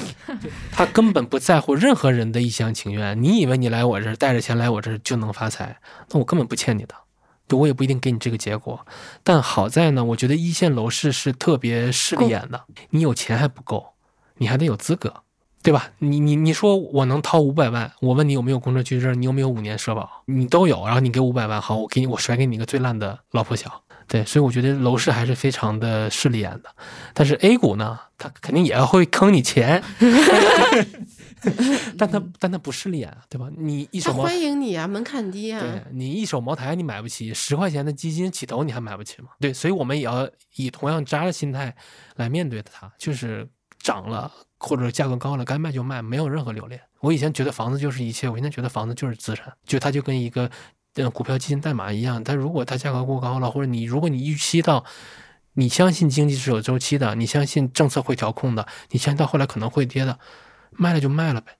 [0.72, 3.22] 他根本不在乎任何人的一厢情愿。
[3.22, 5.78] 你以为你来我这儿带着钱来我这儿就能发财？
[6.08, 7.07] 那我根本不欠你的，对
[7.56, 8.84] 我也不一定给你这个结果。
[9.22, 13.94] 但好在呢，我觉得一线楼市是特别势利眼的，你有钱还不够，
[14.38, 15.22] 你还得有资格。
[15.60, 15.90] 对吧？
[15.98, 23.82] 你你你说我能掏五百万，我问你有没有工作居住证，你有没有五年社保，你都有，然后你给五百万，好，我给你，我甩给你一个最烂的老破小。
[24.06, 26.70] 对，所以我觉得楼市还是非常的势利眼的，
[27.12, 29.82] 但是 A 股呢，它肯定也会坑你钱，
[31.98, 33.48] 但他但他不是利眼啊，对吧？
[33.56, 35.60] 你一他手茅欢迎你啊，门槛低啊。
[35.60, 39.28] 对你一手茅台你买不起，十块钱的基金起投你还买不起吗？
[39.40, 41.74] 对，所以我们也要以同样渣的心态
[42.16, 46.80] 来面对它，就是涨了或者价格高了，该卖就卖，没有任何留恋。
[47.00, 50.50] 我以前觉得房子就是一切，我现在觉得房子就是资产，就它就跟一个
[50.94, 54.84] 呃股票基金代码一样，但如果它价格过高了，或者你如果你预期到。
[55.54, 60.16] 你相信经济是有周期的，你相信政策会调控的，你相信到后来可能会跌的，
[60.72, 61.52] 卖了就卖了呗。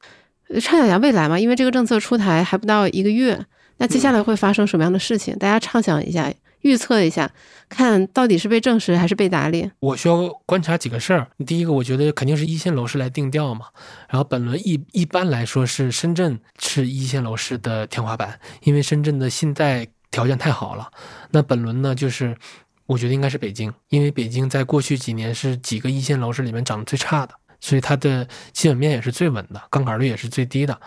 [0.61, 3.45] 畅想一下未来嘛，因为这个政策出台还不到一个月，
[3.77, 5.37] 那接下来会发生什么样的事情？
[5.39, 6.33] 大家畅想一下，
[6.63, 7.31] 预测一下，
[7.69, 9.71] 看到底是被证实还是被打脸？
[9.81, 11.29] 我需要观察几个事儿。
[11.47, 13.67] 第一个，我觉得肯定是一线楼市来定调嘛。
[14.09, 20.91] 然后本轮一一般来说是深圳是一线楼市的天花板，因为深圳的信贷条件太好了。
[21.31, 22.35] 那本轮呢，就是
[22.87, 27.35] 我觉得应该是北京，因为北京在过去几年是几个一线楼市里面涨得最差的。
[27.61, 30.79] 所以它的基本面也是最稳的，杠杆率也是最低的，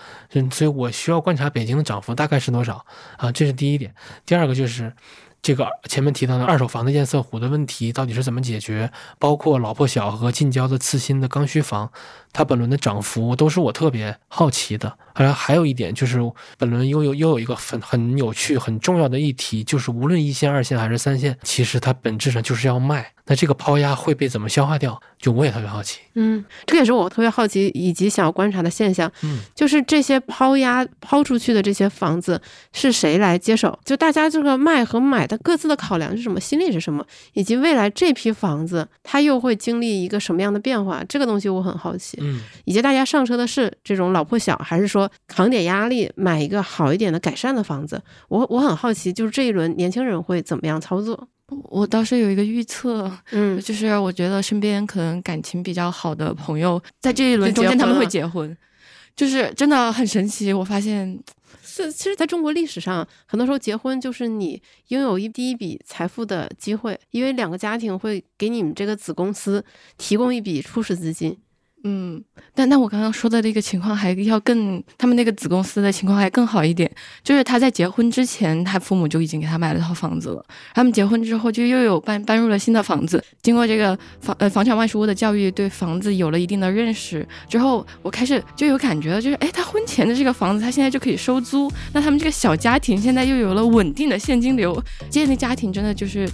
[0.52, 2.86] 所以我需要观察北京的涨幅大概是多少
[3.18, 3.32] 啊？
[3.32, 3.94] 这是第一点。
[4.26, 4.94] 第二个就是
[5.42, 8.92] 这个前面提到的二手房的堰塞湖的问题到底是怎么解决？
[9.20, 11.92] 包括老破小和近郊的次新的刚需房。
[12.34, 16.20] 它本轮的涨幅都是我特别好奇的，而还有一点就是
[16.58, 23.14] 本轮又有又有一个很很有趣、很重要的议题，就是无论一线、二线还是三线，其实它本质上就是要卖。
[23.28, 25.00] 那这个抛压会被怎么消化掉？
[25.18, 26.00] 就我也特别好奇。
[26.16, 29.10] 嗯，这也是我特别好奇以及想要观察的现象。
[29.22, 32.42] 嗯，就是这些抛压抛出去的这些房子
[32.74, 33.78] 是谁来接手？
[33.86, 36.40] 就大家这个卖和买的各自的考量是什么？
[36.40, 37.06] 心理是什么？
[37.34, 41.04] 以及未来这批房子它又会经历一个什么样的变化？
[41.08, 42.18] 这个东西我很好奇。
[42.22, 48.02] 嗯，以及大家上车的是这种老破小，还是说扛点压力买一个好一点的改善的房子？
[48.30, 51.28] 我我很好奇，就是这一轮年轻人会怎么样操作？
[51.70, 58.56] 我倒是有一个预测，嗯，就是我觉得身边可能感情比较好的朋友，在这一轮中间他们会结婚，
[59.18, 60.54] 就是真的很神奇。
[60.54, 61.22] 我发现，
[61.62, 69.66] 是其实在中国历史上，很多时候结婚就是你拥有一第一笔财富的机会，因为两个家庭会给你们这个子公司
[69.98, 71.38] 提供一笔初始资金。
[71.84, 72.22] 嗯，
[72.54, 76.90] 但但我刚刚说的那个情况还要更，他们那个子公司的情况还更好一点，
[77.24, 80.46] 就是他在结婚之前，他父母就已经给他买了套房子了。
[80.76, 94.80] 他们结婚之后就又有搬搬入了新的房子，经过这个房呃房产万事屋的教育，对房子有了一定的认识之后，我开始就有感觉了，就是哎，他婚前的这个房子，他现在就可以收租，那他们这个小家庭现在又有了稳定的现金流，
[95.10, 96.30] 建立家庭真的就是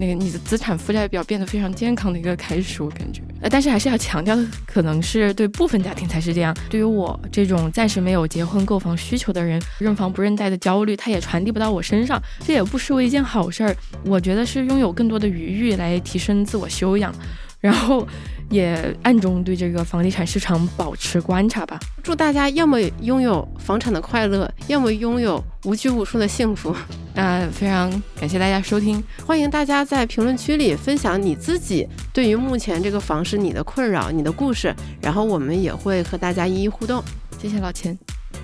[0.00, 3.22] 那个你的资产负债表变得非常健康的一个开始，我感觉。
[3.40, 4.87] 呃，但是还是要强调的可能。
[4.88, 13.76] 可能是对部分家庭才是这样，对于我这种暂时没有结婚购房需求的人，认房不认贷的焦虑，它也传递不到我身上，这也不失为一件好事儿。
[14.02, 17.14] 我觉得是拥有更多的余裕来提升自我修养。
[17.60, 18.06] 然后
[18.50, 21.78] 也暗中对这个房地产市场保持观察吧。
[22.02, 26.74] 祝大家要么拥有房产的快乐，要么拥有无拘无束的幸福。
[27.14, 37.02] 那 非常感谢大家收听，欢迎大家在评论区里分享你自己对于目前这个房市你的困扰、你的故事，然后我们也会和大家一一互动。
[37.40, 37.96] 谢谢老钱，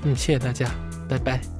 [0.03, 0.69] 嗯，谢谢大家，
[1.09, 1.54] 拜拜。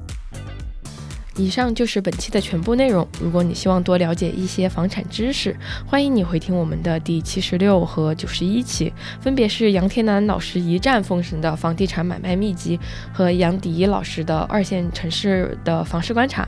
[1.37, 3.05] 以上就是本期的全部内容。
[3.19, 5.55] 如果你希望多了解一些房产知识，
[5.85, 12.79] 欢迎你回听我们的第七十六和九十一期，分别是杨天南老师一战封神的房地产买卖秘籍
[13.11, 16.47] 和杨迪老师的二线城市的房市观察。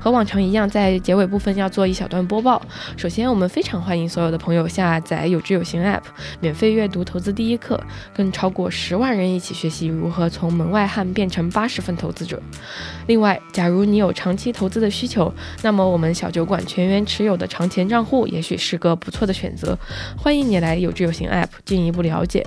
[0.00, 2.60] 和往常一样，在结尾部分要做一小段播报。
[2.96, 6.02] 首先，我们非常欢迎所有的朋友下载有知有行 App，
[6.40, 7.80] 免费阅读投资第一课，
[8.14, 12.40] 跟超过十万人一起学习如何从门外汉变成八十分投资者。
[13.06, 19.78] 另外，假如你有长期投资的需求，那么我们小酒馆全员持有的长钱账户也许是个不错的选择。
[20.14, 22.46] 欢迎你来有知有行 App 进一步了解。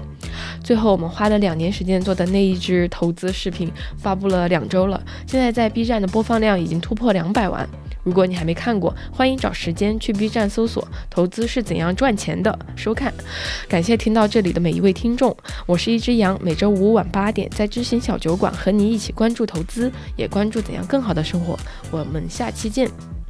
[0.64, 7.68] 最后，我们花了两年时间做的那一支投资视频发布了两周了，现在在 B 站的播放量已经突破两百万。
[8.04, 13.14] 如果你还没看过，欢迎找时间去 B 站搜索“投资是怎样赚钱的”收看。
[13.68, 15.36] 感谢听到这里的每一位听众，
[15.66, 21.58] 我是一只羊，每周五晚八点在知行小酒馆和你一起关注投资，也关注怎样更好的生活。
[21.92, 23.23] 我们下期见。